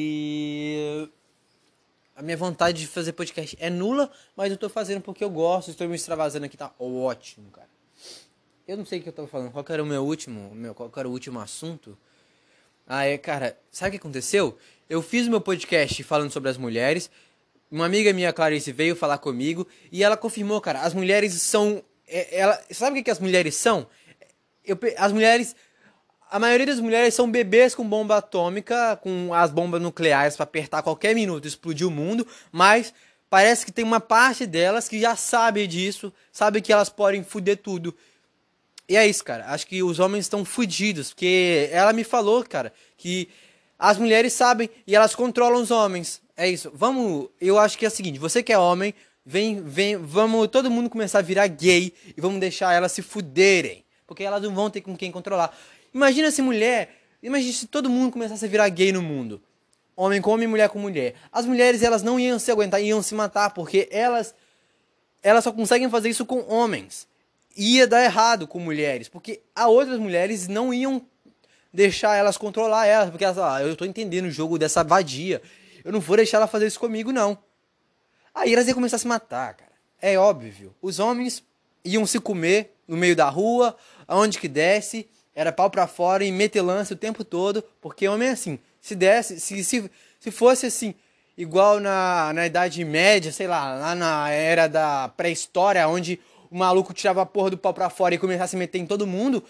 A 2.14 2.22
minha 2.22 2.36
vontade 2.36 2.80
de 2.80 2.86
fazer 2.86 3.12
podcast 3.12 3.56
é 3.60 3.70
nula, 3.70 4.10
mas 4.36 4.50
eu 4.50 4.58
tô 4.58 4.68
fazendo 4.68 5.00
porque 5.00 5.22
eu 5.22 5.30
gosto, 5.30 5.70
estou 5.70 5.88
me 5.88 5.94
extravasando 5.94 6.46
aqui, 6.46 6.56
tá 6.56 6.72
ótimo, 6.78 7.50
cara. 7.50 7.68
Eu 8.66 8.76
não 8.76 8.84
sei 8.84 8.98
o 8.98 9.02
que 9.02 9.08
eu 9.08 9.12
tava 9.12 9.28
falando, 9.28 9.52
qual 9.52 9.64
era 9.68 9.82
o 9.82 9.86
meu 9.86 10.04
último, 10.04 10.54
meu, 10.54 10.74
qual 10.74 10.90
era 10.96 11.08
o 11.08 11.12
último 11.12 11.38
assunto? 11.40 11.96
Ah, 12.90 13.04
é, 13.04 13.18
cara, 13.18 13.54
sabe 13.70 13.90
o 13.90 13.92
que 13.92 13.96
aconteceu? 13.98 14.56
Eu 14.88 15.02
fiz 15.02 15.28
meu 15.28 15.42
podcast 15.42 16.02
falando 16.02 16.32
sobre 16.32 16.48
as 16.48 16.56
mulheres. 16.56 17.10
Uma 17.70 17.84
amiga 17.84 18.14
minha, 18.14 18.32
Clarice, 18.32 18.72
veio 18.72 18.96
falar 18.96 19.18
comigo 19.18 19.68
e 19.92 20.02
ela 20.02 20.16
confirmou, 20.16 20.58
cara, 20.58 20.80
as 20.80 20.94
mulheres 20.94 21.34
são. 21.34 21.82
É, 22.06 22.40
ela, 22.40 22.58
sabe 22.70 22.92
o 22.92 22.94
que, 22.94 23.02
que 23.02 23.10
as 23.10 23.20
mulheres 23.20 23.56
são? 23.56 23.86
Eu, 24.64 24.78
as 24.96 25.12
mulheres. 25.12 25.54
A 26.30 26.38
maioria 26.38 26.64
das 26.64 26.80
mulheres 26.80 27.12
são 27.12 27.30
bebês 27.30 27.74
com 27.74 27.86
bomba 27.86 28.16
atômica, 28.16 28.96
com 29.02 29.34
as 29.34 29.50
bombas 29.50 29.82
nucleares 29.82 30.34
para 30.34 30.44
apertar 30.44 30.82
qualquer 30.82 31.14
minuto, 31.14 31.46
explodir 31.46 31.86
o 31.86 31.90
mundo, 31.90 32.26
mas 32.50 32.92
parece 33.30 33.64
que 33.66 33.72
tem 33.72 33.84
uma 33.84 34.00
parte 34.00 34.46
delas 34.46 34.88
que 34.88 35.00
já 35.00 35.16
sabe 35.16 35.66
disso, 35.66 36.12
sabe 36.32 36.60
que 36.60 36.72
elas 36.72 36.88
podem 36.88 37.22
fuder 37.22 37.58
tudo. 37.58 37.94
E 38.88 38.96
é 38.96 39.06
isso, 39.06 39.22
cara. 39.22 39.44
Acho 39.48 39.66
que 39.66 39.82
os 39.82 39.98
homens 39.98 40.24
estão 40.24 40.44
fudidos, 40.44 41.10
porque 41.10 41.68
ela 41.70 41.92
me 41.92 42.02
falou, 42.02 42.42
cara, 42.42 42.72
que 42.96 43.28
as 43.78 43.98
mulheres 43.98 44.32
sabem 44.32 44.70
e 44.86 44.96
elas 44.96 45.14
controlam 45.14 45.60
os 45.60 45.70
homens. 45.70 46.22
É 46.34 46.48
isso. 46.48 46.70
Vamos, 46.74 47.28
eu 47.40 47.58
acho 47.58 47.76
que 47.76 47.84
é 47.84 47.88
o 47.88 47.90
seguinte, 47.90 48.18
você 48.18 48.42
que 48.42 48.52
é 48.52 48.58
homem, 48.58 48.94
vem, 49.26 49.62
vem, 49.62 49.96
vamos 49.96 50.48
todo 50.48 50.70
mundo 50.70 50.88
começar 50.88 51.18
a 51.18 51.22
virar 51.22 51.46
gay 51.48 51.92
e 52.16 52.20
vamos 52.20 52.40
deixar 52.40 52.72
elas 52.72 52.92
se 52.92 53.02
fuderem, 53.02 53.84
porque 54.06 54.24
elas 54.24 54.42
não 54.42 54.54
vão 54.54 54.70
ter 54.70 54.80
com 54.80 54.96
quem 54.96 55.12
controlar. 55.12 55.54
Imagina 55.92 56.30
se 56.30 56.40
mulher, 56.40 56.96
imagina 57.22 57.52
se 57.52 57.66
todo 57.66 57.90
mundo 57.90 58.12
começasse 58.12 58.44
a 58.44 58.48
virar 58.48 58.68
gay 58.70 58.90
no 58.90 59.02
mundo. 59.02 59.42
Homem 59.94 60.22
com 60.22 60.30
homem, 60.30 60.48
mulher 60.48 60.68
com 60.70 60.78
mulher. 60.78 61.14
As 61.30 61.44
mulheres, 61.44 61.82
elas 61.82 62.02
não 62.02 62.18
iam 62.18 62.38
se 62.38 62.50
aguentar, 62.50 62.80
iam 62.80 63.02
se 63.02 63.14
matar, 63.14 63.50
porque 63.50 63.88
elas 63.90 64.34
elas 65.20 65.42
só 65.42 65.50
conseguem 65.50 65.90
fazer 65.90 66.08
isso 66.08 66.24
com 66.24 66.40
homens 66.48 67.08
ia 67.58 67.86
dar 67.86 68.04
errado 68.04 68.46
com 68.46 68.60
mulheres, 68.60 69.08
porque 69.08 69.42
a 69.54 69.66
outras 69.66 69.98
mulheres 69.98 70.46
não 70.46 70.72
iam 70.72 71.04
deixar 71.72 72.16
elas 72.16 72.38
controlar 72.38 72.86
elas, 72.86 73.10
porque 73.10 73.24
elas, 73.24 73.36
ah, 73.36 73.60
eu 73.60 73.74
tô 73.74 73.84
entendendo 73.84 74.26
o 74.26 74.30
jogo 74.30 74.58
dessa 74.58 74.84
vadia, 74.84 75.42
eu 75.84 75.90
não 75.90 76.00
vou 76.00 76.16
deixar 76.16 76.38
ela 76.38 76.46
fazer 76.46 76.68
isso 76.68 76.78
comigo 76.78 77.12
não. 77.12 77.36
Aí 78.32 78.54
elas 78.54 78.66
iam 78.68 78.74
começar 78.74 78.96
a 78.96 79.00
se 79.00 79.06
matar, 79.06 79.54
cara. 79.54 79.72
É 80.00 80.16
óbvio. 80.16 80.72
Os 80.80 81.00
homens 81.00 81.42
iam 81.84 82.06
se 82.06 82.20
comer 82.20 82.76
no 82.86 82.96
meio 82.96 83.16
da 83.16 83.28
rua, 83.28 83.76
aonde 84.06 84.38
que 84.38 84.46
desce, 84.46 85.08
era 85.34 85.52
pau 85.52 85.68
para 85.68 85.86
fora 85.86 86.24
e 86.24 86.30
meter 86.30 86.62
lance 86.62 86.92
o 86.92 86.96
tempo 86.96 87.24
todo, 87.24 87.64
porque 87.80 88.06
homem 88.06 88.28
é 88.28 88.32
assim. 88.32 88.58
Se 88.80 88.94
desse, 88.94 89.40
se, 89.40 89.64
se, 89.64 89.90
se 90.20 90.30
fosse 90.30 90.66
assim, 90.66 90.94
igual 91.36 91.80
na, 91.80 92.32
na 92.32 92.46
Idade 92.46 92.84
Média, 92.84 93.32
sei 93.32 93.48
lá, 93.48 93.74
lá 93.74 93.94
na 93.94 94.30
era 94.30 94.68
da 94.68 95.08
pré-história, 95.08 95.86
onde 95.88 96.20
o 96.50 96.56
maluco 96.56 96.92
tirava 96.94 97.22
a 97.22 97.26
porra 97.26 97.50
do 97.50 97.58
pau 97.58 97.74
pra 97.74 97.90
fora 97.90 98.14
e 98.14 98.18
começasse 98.18 98.44
a 98.44 98.48
se 98.48 98.56
meter 98.56 98.78
em 98.78 98.86
todo 98.86 99.06
mundo. 99.06 99.44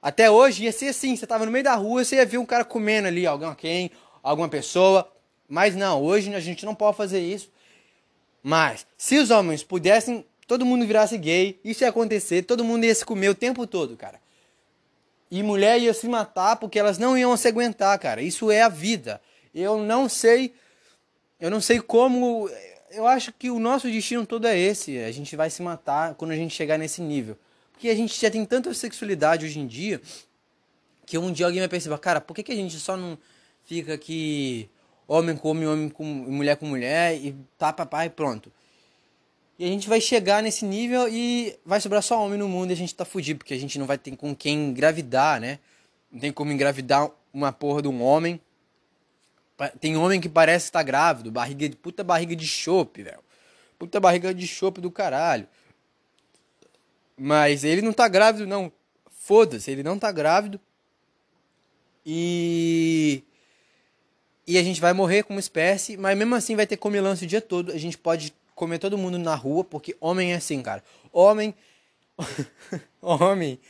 Até 0.00 0.30
hoje 0.30 0.64
ia 0.64 0.72
ser 0.72 0.88
assim, 0.88 1.16
você 1.16 1.26
tava 1.26 1.44
no 1.44 1.52
meio 1.52 1.64
da 1.64 1.74
rua, 1.74 2.04
você 2.04 2.16
ia 2.16 2.26
ver 2.26 2.38
um 2.38 2.46
cara 2.46 2.64
comendo 2.64 3.08
ali, 3.08 3.26
alguém, 3.26 3.90
alguma 4.22 4.48
pessoa. 4.48 5.10
Mas 5.48 5.74
não, 5.74 6.02
hoje 6.02 6.34
a 6.34 6.40
gente 6.40 6.64
não 6.64 6.74
pode 6.74 6.96
fazer 6.96 7.20
isso. 7.20 7.50
Mas, 8.42 8.86
se 8.96 9.18
os 9.18 9.30
homens 9.30 9.62
pudessem, 9.62 10.24
todo 10.46 10.64
mundo 10.64 10.86
virasse 10.86 11.18
gay, 11.18 11.58
isso 11.64 11.82
ia 11.82 11.88
acontecer, 11.88 12.42
todo 12.42 12.64
mundo 12.64 12.84
ia 12.84 12.94
se 12.94 13.04
comer 13.04 13.28
o 13.28 13.34
tempo 13.34 13.66
todo, 13.66 13.96
cara. 13.96 14.20
E 15.30 15.42
mulher 15.42 15.78
ia 15.78 15.92
se 15.92 16.08
matar 16.08 16.56
porque 16.56 16.78
elas 16.78 16.96
não 16.96 17.16
iam 17.16 17.36
se 17.36 17.48
aguentar, 17.48 17.98
cara. 17.98 18.22
Isso 18.22 18.50
é 18.50 18.62
a 18.62 18.68
vida. 18.68 19.20
Eu 19.54 19.78
não 19.78 20.08
sei. 20.08 20.54
Eu 21.38 21.50
não 21.50 21.60
sei 21.60 21.80
como. 21.80 22.48
Eu 22.90 23.06
acho 23.06 23.32
que 23.32 23.50
o 23.50 23.58
nosso 23.58 23.90
destino 23.90 24.26
todo 24.26 24.46
é 24.46 24.58
esse. 24.58 24.98
A 24.98 25.12
gente 25.12 25.34
vai 25.36 25.50
se 25.50 25.62
matar 25.62 26.14
quando 26.14 26.30
a 26.30 26.36
gente 26.36 26.54
chegar 26.54 26.78
nesse 26.78 27.00
nível. 27.00 27.36
Porque 27.72 27.88
a 27.88 27.94
gente 27.94 28.18
já 28.20 28.30
tem 28.30 28.44
tanta 28.44 28.72
sexualidade 28.74 29.46
hoje 29.46 29.60
em 29.60 29.66
dia 29.66 30.00
que 31.06 31.16
um 31.16 31.32
dia 31.32 31.46
alguém 31.46 31.60
vai 31.60 31.68
perceber, 31.68 31.96
cara, 31.98 32.20
por 32.20 32.34
que, 32.34 32.42
que 32.42 32.52
a 32.52 32.54
gente 32.54 32.78
só 32.78 32.94
não 32.94 33.16
fica 33.64 33.94
aqui 33.94 34.68
homem 35.06 35.34
come 35.34 35.66
homem 35.66 35.88
com 35.88 36.04
mulher 36.04 36.56
com 36.56 36.66
mulher 36.66 37.16
e 37.16 37.34
tá 37.56 37.72
papai 37.72 38.10
pronto. 38.10 38.52
E 39.58 39.64
a 39.64 39.68
gente 39.68 39.88
vai 39.88 40.00
chegar 40.00 40.42
nesse 40.42 40.64
nível 40.64 41.08
e 41.08 41.58
vai 41.64 41.80
sobrar 41.80 42.02
só 42.02 42.22
homem 42.22 42.38
no 42.38 42.46
mundo 42.46 42.70
e 42.70 42.74
a 42.74 42.76
gente 42.76 42.94
tá 42.94 43.04
fudido, 43.04 43.38
porque 43.38 43.54
a 43.54 43.58
gente 43.58 43.78
não 43.78 43.86
vai 43.86 43.98
ter 43.98 44.14
com 44.16 44.36
quem 44.36 44.68
engravidar, 44.68 45.40
né? 45.40 45.58
Não 46.12 46.20
tem 46.20 46.30
como 46.30 46.52
engravidar 46.52 47.10
uma 47.32 47.52
porra 47.52 47.82
de 47.82 47.88
um 47.88 48.02
homem. 48.02 48.40
Tem 49.80 49.96
homem 49.96 50.20
que 50.20 50.28
parece 50.28 50.66
estar 50.66 50.80
tá 50.80 50.82
grávido, 50.84 51.30
barriga 51.32 51.68
de 51.68 51.76
puta 51.76 52.04
barriga 52.04 52.36
de 52.36 52.46
chope, 52.46 53.02
velho. 53.02 53.18
Puta 53.78 53.98
barriga 53.98 54.32
de 54.32 54.46
chope 54.46 54.80
do 54.80 54.90
caralho. 54.90 55.48
Mas 57.16 57.64
ele 57.64 57.82
não 57.82 57.92
tá 57.92 58.06
grávido 58.06 58.46
não. 58.46 58.72
Foda-se, 59.10 59.70
ele 59.70 59.82
não 59.82 59.98
tá 59.98 60.12
grávido. 60.12 60.60
E 62.06 63.24
e 64.46 64.56
a 64.56 64.62
gente 64.62 64.80
vai 64.80 64.94
morrer 64.94 65.24
como 65.24 65.38
espécie, 65.38 65.96
mas 65.98 66.16
mesmo 66.16 66.34
assim 66.34 66.56
vai 66.56 66.66
ter 66.66 66.78
comilança 66.78 67.24
o 67.24 67.28
dia 67.28 67.40
todo. 67.40 67.70
A 67.70 67.76
gente 67.76 67.98
pode 67.98 68.32
comer 68.54 68.78
todo 68.78 68.96
mundo 68.96 69.18
na 69.18 69.34
rua, 69.34 69.62
porque 69.62 69.94
homem 70.00 70.32
é 70.32 70.36
assim, 70.36 70.62
cara. 70.62 70.82
Homem. 71.12 71.54
homem. 73.02 73.60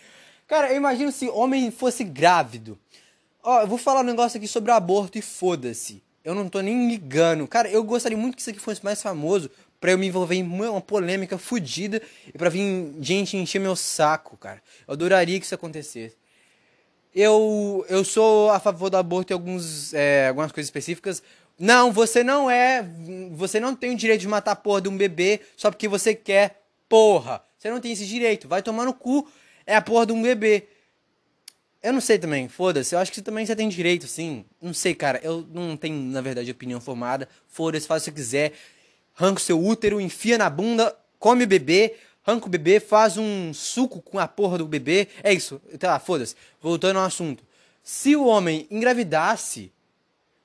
Cara, 0.47 0.71
eu 0.71 0.77
imagino 0.77 1.11
se 1.11 1.29
homem 1.29 1.71
fosse 1.73 2.05
grávido. 2.05 2.79
Ó, 3.51 3.63
eu 3.63 3.67
vou 3.67 3.79
falar 3.79 4.01
um 4.01 4.05
negócio 4.05 4.37
aqui 4.37 4.47
sobre 4.47 4.71
aborto 4.71 5.17
e 5.17 5.23
foda-se. 5.23 6.03
Eu 6.23 6.35
não 6.35 6.51
tô 6.51 6.61
nem 6.61 6.87
ligando. 6.87 7.49
Cara, 7.49 7.67
eu 7.71 7.83
gostaria 7.83 8.19
muito 8.19 8.35
que 8.35 8.43
isso 8.43 8.51
aqui 8.51 8.59
fosse 8.59 8.85
mais 8.85 9.01
famoso 9.01 9.51
pra 9.81 9.91
eu 9.91 9.97
me 9.97 10.07
envolver 10.07 10.35
em 10.35 10.43
uma 10.43 10.83
polêmica 10.83 11.39
fodida 11.39 12.03
e 12.27 12.37
pra 12.37 12.51
vir 12.51 12.95
gente 13.01 13.39
encher 13.39 13.59
meu 13.59 13.75
saco, 13.75 14.37
cara. 14.37 14.63
Eu 14.87 14.93
adoraria 14.93 15.41
que 15.41 15.47
isso 15.47 15.55
acontecesse. 15.55 16.15
Eu, 17.15 17.87
eu 17.89 18.05
sou 18.05 18.51
a 18.51 18.61
favor 18.61 18.91
do 18.91 18.99
aborto 18.99 19.33
em 19.33 19.35
alguns, 19.35 19.95
é, 19.95 20.29
algumas 20.29 20.53
coisas 20.53 20.67
específicas, 20.67 21.23
não, 21.59 21.91
você 21.91 22.23
não 22.23 22.51
é. 22.51 22.87
Você 23.33 23.59
não 23.59 23.75
tem 23.75 23.95
o 23.95 23.97
direito 23.97 24.21
de 24.21 24.29
matar 24.29 24.53
a 24.53 24.57
porra 24.57 24.83
de 24.83 24.91
um 24.91 24.97
bebê 24.99 25.41
só 25.57 25.71
porque 25.71 25.89
você 25.89 26.15
quer. 26.15 26.61
Porra! 26.87 27.43
Você 27.59 27.71
não 27.71 27.81
tem 27.81 27.93
esse 27.93 28.05
direito. 28.05 28.47
Vai 28.47 28.63
tomar 28.63 28.85
no 28.85 28.93
cu. 28.93 29.27
É 29.67 29.75
a 29.75 29.81
porra 29.81 30.05
de 30.05 30.13
um 30.13 30.21
bebê. 30.21 30.69
Eu 31.83 31.93
não 31.93 32.01
sei 32.01 32.19
também, 32.19 32.49
foda-se. 32.49 32.95
Eu 32.95 32.99
acho 32.99 33.13
que 33.13 33.23
também 33.23 33.47
você 33.47 33.55
tem 33.55 33.69
direito, 33.69 34.07
sim. 34.07 34.45
Não 34.61 34.75
sei, 34.75 34.95
cara. 34.95 35.21
Eu 35.23 35.47
não 35.53 35.77
tenho, 35.77 35.97
na 35.97 36.21
verdade, 36.21 36.51
opinião 36.51 36.81
formada. 36.81 37.29
Foda-se, 37.47 37.87
faz 37.87 38.03
o 38.03 38.07
que 38.07 38.13
quiser. 38.13 38.53
Arranca 39.17 39.41
o 39.41 39.45
seu 39.45 39.63
útero, 39.63 40.01
enfia 40.01 40.39
na 40.39 40.49
bunda, 40.49 40.97
come 41.19 41.45
o 41.45 41.47
bebê, 41.47 41.97
arranca 42.25 42.47
o 42.47 42.51
bebê, 42.51 42.79
faz 42.79 43.17
um 43.17 43.53
suco 43.53 44.01
com 44.01 44.19
a 44.19 44.29
porra 44.29 44.59
do 44.59 44.67
bebê. 44.67 45.09
É 45.23 45.33
isso. 45.33 45.61
Tá, 45.79 45.99
foda-se. 45.99 46.35
Voltando 46.61 46.99
ao 46.99 47.05
assunto. 47.05 47.45
Se 47.83 48.15
o 48.15 48.27
homem 48.27 48.67
engravidasse 48.71 49.73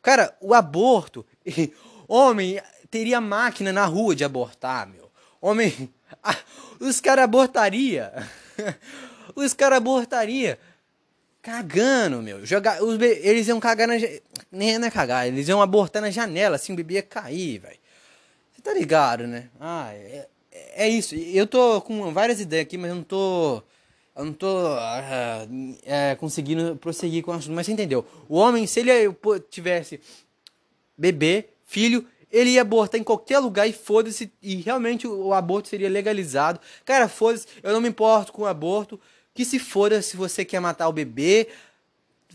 Cara, 0.04 0.36
o 0.42 0.54
aborto. 0.54 1.26
Homem 2.08 2.62
teria 2.92 3.22
máquina 3.22 3.72
na 3.72 3.86
rua 3.86 4.14
de 4.14 4.26
abortar, 4.26 4.86
meu. 4.86 5.10
Homem. 5.42 5.90
os 6.80 7.00
caras 7.00 7.24
abortaria. 7.24 8.12
os 9.34 9.54
caras 9.54 9.78
abortaria. 9.78 10.60
Cagando, 11.44 12.24
meu. 12.24 12.46
Jogar, 12.46 12.82
os 12.82 12.98
be... 12.98 13.20
Eles 13.22 13.48
iam 13.50 13.60
cagar 13.60 13.88
na. 13.88 13.96
Nem 14.50 14.80
não 14.80 14.88
é 14.88 14.92
cagar, 14.92 15.28
eles 15.28 15.48
iam 15.50 15.62
abortar 15.62 16.02
na 16.02 16.10
janela, 16.10 16.56
assim, 16.56 16.74
o 16.74 16.76
bebê 16.76 16.96
ia 16.96 17.04
cair, 17.04 17.60
velho. 17.60 17.78
Você 18.52 18.62
tá 18.62 18.74
ligado, 18.74 19.28
né? 19.28 19.50
Ah, 19.60 19.92
é, 19.94 20.28
é 20.76 20.88
isso. 20.88 21.14
Eu 21.14 21.46
tô 21.46 21.82
com 21.82 22.14
várias 22.14 22.40
ideias 22.40 22.66
aqui, 22.66 22.78
mas 22.78 22.90
eu 22.90 22.96
não 22.96 23.04
tô 23.04 23.62
eu 24.16 24.26
não 24.26 24.34
tô 24.34 24.48
uh, 24.48 25.78
é, 25.86 26.16
conseguindo 26.16 26.76
prosseguir 26.76 27.24
com 27.24 27.32
o 27.32 27.34
assunto, 27.34 27.54
mas 27.54 27.66
você 27.66 27.72
entendeu? 27.72 28.06
O 28.30 28.38
homem, 28.38 28.68
se 28.68 28.80
ele 28.80 28.92
tivesse 29.50 30.00
bebê, 30.96 31.50
filho, 31.66 32.08
ele 32.32 32.52
ia 32.52 32.62
abortar 32.62 33.02
em 33.02 33.04
qualquer 33.04 33.40
lugar 33.40 33.68
e 33.68 33.74
foda-se, 33.74 34.32
e 34.42 34.56
realmente 34.56 35.08
o, 35.08 35.28
o, 35.28 35.34
aborto 35.34 35.68
seria 35.68 35.90
legalizado. 35.90 36.60
Cara, 36.86 37.10
foda-se, 37.10 37.48
eu 37.64 37.74
não 37.74 37.82
me 37.82 37.90
importo 37.90 38.32
com 38.32 38.44
o 38.44 38.46
aborto, 38.46 39.00
que 39.34 39.44
se 39.44 39.60
foda 39.60 40.02
se 40.02 40.16
você 40.16 40.46
quer 40.46 40.60
matar 40.60 40.88
o 40.88 40.94
bebê, 40.94 41.48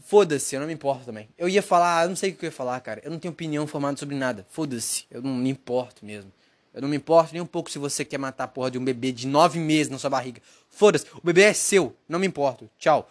foda-se, 0.04 0.54
eu 0.54 0.60
não 0.60 0.66
me 0.66 0.72
importo 0.74 1.04
também. 1.04 1.28
Eu 1.36 1.48
ia 1.48 1.62
falar, 1.62 2.04
eu 2.04 2.08
não 2.08 2.16
sei 2.16 2.30
o 2.30 2.34
que 2.34 2.44
eu 2.44 2.48
ia 2.48 2.52
falar, 2.52 2.80
cara, 2.80 3.00
eu 3.04 3.10
não 3.10 3.18
tenho 3.18 3.32
opinião 3.32 3.66
formada 3.66 3.96
sobre 3.96 4.16
nada, 4.16 4.46
foda-se, 4.50 5.04
eu 5.10 5.22
não 5.22 5.34
me 5.34 5.50
importo 5.50 6.04
mesmo. 6.04 6.32
Eu 6.72 6.82
não 6.82 6.88
me 6.88 6.96
importo 6.96 7.32
nem 7.32 7.42
um 7.42 7.46
pouco 7.46 7.70
se 7.70 7.78
você 7.78 8.04
quer 8.04 8.18
matar 8.18 8.44
a 8.44 8.48
porra 8.48 8.70
de 8.70 8.78
um 8.78 8.84
bebê 8.84 9.10
de 9.10 9.26
nove 9.26 9.58
meses 9.58 9.90
na 9.90 9.98
sua 9.98 10.10
barriga. 10.10 10.40
Foda-se, 10.70 11.06
o 11.14 11.20
bebê 11.24 11.42
é 11.42 11.52
seu, 11.52 11.94
não 12.08 12.18
me 12.18 12.26
importo. 12.26 12.70
Tchau. 12.78 13.10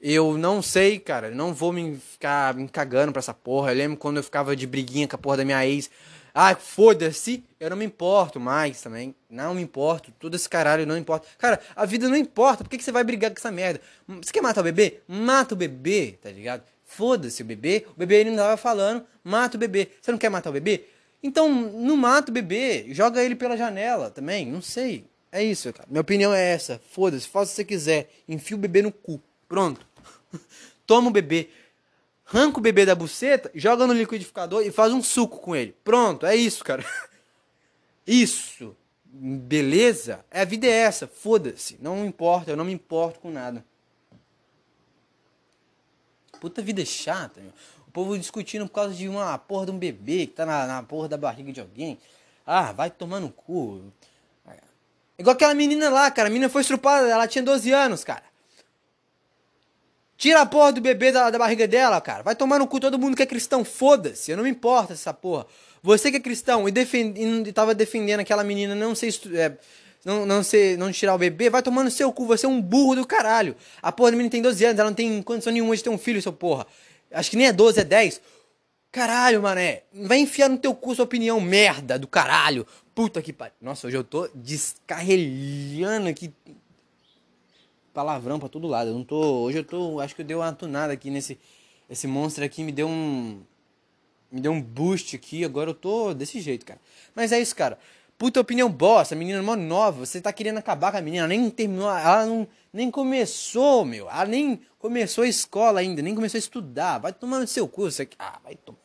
Eu 0.00 0.36
não 0.36 0.60
sei, 0.60 0.98
cara, 0.98 1.30
não 1.30 1.54
vou 1.54 1.72
me 1.72 1.96
ficar 1.96 2.54
me 2.54 2.68
cagando 2.68 3.12
pra 3.12 3.18
essa 3.18 3.32
porra. 3.34 3.72
Eu 3.72 3.76
lembro 3.76 3.96
quando 3.96 4.18
eu 4.18 4.22
ficava 4.22 4.54
de 4.54 4.66
briguinha 4.66 5.08
com 5.08 5.16
a 5.16 5.18
porra 5.18 5.38
da 5.38 5.44
minha 5.44 5.66
ex. 5.66 5.90
Ah, 6.38 6.54
foda-se, 6.54 7.42
eu 7.58 7.70
não 7.70 7.78
me 7.78 7.86
importo 7.86 8.38
mais 8.38 8.82
também. 8.82 9.14
Não 9.30 9.54
me 9.54 9.62
importo, 9.62 10.12
todo 10.18 10.34
esse 10.34 10.46
caralho 10.46 10.84
não 10.84 10.94
importa. 10.94 11.26
Cara, 11.38 11.58
a 11.74 11.86
vida 11.86 12.10
não 12.10 12.16
importa, 12.16 12.62
por 12.62 12.68
que, 12.68 12.76
que 12.76 12.84
você 12.84 12.92
vai 12.92 13.02
brigar 13.02 13.30
com 13.30 13.38
essa 13.38 13.50
merda? 13.50 13.80
Você 14.06 14.30
quer 14.34 14.42
matar 14.42 14.60
o 14.60 14.64
bebê? 14.64 15.00
Mata 15.08 15.54
o 15.54 15.56
bebê, 15.56 16.18
tá 16.20 16.30
ligado? 16.30 16.62
Foda-se 16.84 17.40
o 17.40 17.44
bebê, 17.46 17.86
o 17.88 17.98
bebê 17.98 18.16
ele 18.16 18.32
não 18.32 18.36
tava 18.36 18.58
falando, 18.58 19.02
mata 19.24 19.56
o 19.56 19.58
bebê. 19.58 19.88
Você 19.98 20.10
não 20.10 20.18
quer 20.18 20.28
matar 20.28 20.50
o 20.50 20.52
bebê? 20.52 20.84
Então, 21.22 21.50
não 21.50 21.96
mata 21.96 22.30
o 22.30 22.34
bebê, 22.34 22.84
joga 22.90 23.24
ele 23.24 23.34
pela 23.34 23.56
janela 23.56 24.10
também, 24.10 24.44
não 24.44 24.60
sei. 24.60 25.06
É 25.32 25.42
isso, 25.42 25.72
cara. 25.72 25.88
Minha 25.88 26.02
opinião 26.02 26.34
é 26.34 26.52
essa. 26.52 26.78
Foda-se, 26.90 27.26
faça 27.26 27.46
o 27.46 27.48
que 27.48 27.56
você 27.56 27.64
quiser. 27.64 28.10
Enfia 28.28 28.58
o 28.58 28.60
bebê 28.60 28.82
no 28.82 28.92
cu. 28.92 29.22
Pronto. 29.48 29.86
Toma 30.86 31.08
o 31.08 31.12
bebê. 31.12 31.48
Arranca 32.26 32.58
o 32.58 32.60
bebê 32.60 32.84
da 32.84 32.94
buceta, 32.94 33.50
joga 33.54 33.86
no 33.86 33.92
liquidificador 33.92 34.62
e 34.62 34.72
faz 34.72 34.92
um 34.92 35.02
suco 35.02 35.38
com 35.38 35.54
ele. 35.54 35.76
Pronto, 35.84 36.26
é 36.26 36.34
isso, 36.34 36.64
cara. 36.64 36.84
Isso. 38.06 38.76
Beleza? 39.04 40.24
A 40.30 40.44
vida 40.44 40.66
é 40.66 40.70
essa. 40.70 41.08
Foda-se. 41.08 41.76
Não 41.80 42.06
importa, 42.06 42.52
eu 42.52 42.56
não 42.56 42.64
me 42.64 42.72
importo 42.72 43.18
com 43.18 43.32
nada. 43.32 43.64
Puta 46.38 46.62
vida 46.62 46.84
chata, 46.84 47.40
meu 47.40 47.52
povo 47.96 48.18
discutindo 48.18 48.66
por 48.66 48.74
causa 48.74 48.92
de 48.92 49.08
uma 49.08 49.38
porra 49.38 49.64
de 49.64 49.72
um 49.72 49.78
bebê 49.78 50.26
que 50.26 50.34
tá 50.34 50.44
na, 50.44 50.66
na 50.66 50.82
porra 50.82 51.08
da 51.08 51.16
barriga 51.16 51.50
de 51.50 51.60
alguém. 51.62 51.98
Ah, 52.46 52.70
vai 52.70 52.90
tomar 52.90 53.20
no 53.20 53.30
cu. 53.30 53.80
Igual 55.18 55.34
aquela 55.34 55.54
menina 55.54 55.88
lá, 55.88 56.10
cara. 56.10 56.28
A 56.28 56.30
menina 56.30 56.50
foi 56.50 56.60
estrupada, 56.60 57.08
ela 57.08 57.26
tinha 57.26 57.42
12 57.42 57.72
anos, 57.72 58.04
cara. 58.04 58.22
Tira 60.16 60.40
a 60.40 60.46
porra 60.46 60.72
do 60.72 60.80
bebê 60.80 61.12
da, 61.12 61.30
da 61.30 61.38
barriga 61.38 61.68
dela, 61.68 62.00
cara. 62.00 62.22
Vai 62.22 62.34
tomar 62.34 62.58
no 62.58 62.66
cu 62.66 62.80
todo 62.80 62.98
mundo 62.98 63.16
que 63.16 63.22
é 63.22 63.26
cristão. 63.26 63.64
Foda-se, 63.64 64.30
eu 64.30 64.36
não 64.36 64.44
me 64.44 64.50
importa 64.50 64.94
essa 64.94 65.12
porra. 65.12 65.46
Você 65.82 66.10
que 66.10 66.16
é 66.16 66.20
cristão 66.20 66.68
e, 66.68 66.72
defend, 66.72 67.18
e 67.20 67.52
tava 67.52 67.74
defendendo 67.74 68.20
aquela 68.20 68.42
menina 68.42 68.74
não 68.74 68.94
ser. 68.94 69.14
É, 69.34 69.52
não, 70.04 70.24
não, 70.24 70.42
ser, 70.42 70.78
não 70.78 70.92
tirar 70.92 71.16
o 71.16 71.18
bebê, 71.18 71.50
vai 71.50 71.60
tomar 71.60 71.82
no 71.82 71.90
seu 71.90 72.12
cu, 72.12 72.26
você 72.26 72.46
é 72.46 72.48
um 72.48 72.62
burro 72.62 72.94
do 72.94 73.04
caralho. 73.04 73.56
A 73.82 73.90
porra 73.90 74.12
da 74.12 74.16
menina 74.16 74.30
tem 74.30 74.40
12 74.40 74.64
anos, 74.64 74.78
ela 74.78 74.88
não 74.88 74.94
tem 74.94 75.20
condição 75.20 75.52
nenhuma 75.52 75.76
de 75.76 75.82
ter 75.82 75.90
um 75.90 75.98
filho, 75.98 76.22
seu 76.22 76.32
porra. 76.32 76.64
Acho 77.10 77.28
que 77.28 77.36
nem 77.36 77.48
é 77.48 77.52
12, 77.52 77.80
é 77.80 77.84
10. 77.84 78.20
Caralho, 78.92 79.42
mané. 79.42 79.82
Vai 79.92 80.18
enfiar 80.18 80.48
no 80.48 80.58
teu 80.58 80.74
cu 80.74 80.94
sua 80.94 81.04
opinião, 81.04 81.40
merda 81.40 81.98
do 81.98 82.06
caralho. 82.06 82.66
Puta 82.94 83.20
que 83.20 83.32
pariu. 83.32 83.54
Nossa, 83.60 83.88
hoje 83.88 83.96
eu 83.96 84.04
tô 84.04 84.28
descarrelhando 84.34 86.08
aqui. 86.08 86.32
Palavrão 87.96 88.38
pra 88.38 88.46
todo 88.46 88.68
lado. 88.68 88.90
Eu 88.90 88.94
não 88.94 89.02
tô. 89.02 89.18
Hoje 89.40 89.56
eu 89.56 89.64
tô. 89.64 90.00
Acho 90.00 90.14
que 90.14 90.20
eu 90.20 90.26
dei 90.26 90.36
uma 90.36 90.52
tunada 90.52 90.92
aqui 90.92 91.08
nesse. 91.08 91.38
Esse 91.88 92.06
monstro 92.06 92.44
aqui 92.44 92.62
me 92.62 92.70
deu 92.70 92.86
um. 92.86 93.40
Me 94.30 94.38
deu 94.38 94.52
um 94.52 94.60
boost 94.60 95.16
aqui. 95.16 95.42
Agora 95.46 95.70
eu 95.70 95.74
tô 95.74 96.12
desse 96.12 96.38
jeito, 96.38 96.66
cara. 96.66 96.78
Mas 97.14 97.32
é 97.32 97.40
isso, 97.40 97.56
cara. 97.56 97.78
Puta 98.18 98.38
opinião 98.38 98.70
bosta, 98.70 99.14
menina 99.14 99.38
é 99.38 99.42
mó 99.42 99.56
nova, 99.56 100.04
você 100.04 100.22
tá 100.22 100.32
querendo 100.32 100.56
acabar 100.56 100.90
com 100.90 100.96
a 100.96 101.02
menina, 101.02 101.24
ela 101.24 101.28
nem 101.28 101.50
terminou, 101.50 101.90
ela 101.90 102.24
não, 102.24 102.48
nem 102.72 102.90
começou, 102.90 103.84
meu, 103.84 104.08
ela 104.08 104.24
nem 104.24 104.58
começou 104.78 105.24
a 105.24 105.28
escola 105.28 105.80
ainda, 105.80 106.00
nem 106.00 106.14
começou 106.14 106.38
a 106.38 106.40
estudar, 106.40 106.96
vai 106.96 107.12
tomar 107.12 107.40
no 107.40 107.46
seu 107.46 107.68
cu, 107.68 107.82
você, 107.82 108.08
ah, 108.18 108.40
vai 108.42 108.54
tomar. 108.54 108.78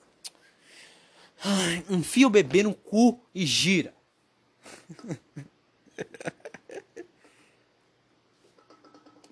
Ai, 1.45 1.81
enfia 1.89 2.27
o 2.27 2.29
bebê 2.29 2.61
no 2.61 2.73
cu 2.73 3.21
e 3.33 3.45
gira. 3.45 3.93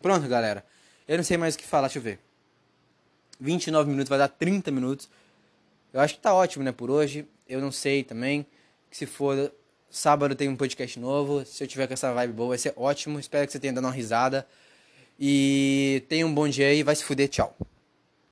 Pronto, 0.02 0.28
galera. 0.28 0.66
Eu 1.08 1.18
não 1.18 1.24
sei 1.24 1.38
mais 1.38 1.56
o 1.56 1.58
que 1.58 1.66
falar, 1.66 1.88
deixa 1.88 2.00
eu 2.00 2.04
ver. 2.04 2.20
29 3.40 3.90
minutos, 3.90 4.10
vai 4.10 4.20
dar 4.20 4.28
30 4.28 4.72
minutos. 4.72 5.10
Eu 5.94 6.00
acho 6.02 6.16
que 6.16 6.22
tá 6.22 6.34
ótimo, 6.34 6.64
né, 6.64 6.72
por 6.72 6.90
hoje. 6.90 7.28
Eu 7.48 7.62
não 7.62 7.72
sei 7.72 8.04
também. 8.04 8.46
Se 8.92 9.06
for 9.06 9.52
Sábado 9.90 10.36
tem 10.36 10.48
um 10.48 10.56
podcast 10.56 11.00
novo. 11.00 11.44
Se 11.46 11.64
eu 11.64 11.68
tiver 11.68 11.88
com 11.88 11.94
essa 11.94 12.14
vibe 12.14 12.34
boa, 12.34 12.50
vai 12.50 12.58
ser 12.58 12.74
ótimo. 12.76 13.20
Espero 13.20 13.46
que 13.48 13.52
você 13.52 13.60
tenha 13.60 13.74
dado 13.74 13.86
uma 13.86 13.92
risada. 13.92 14.48
E 15.20 16.04
tenha 16.08 16.26
um 16.26 16.34
bom 16.34 16.48
dia 16.48 16.68
aí, 16.68 16.84
vai 16.84 16.96
se 16.96 17.04
fuder, 17.04 17.28
tchau. 17.28 17.56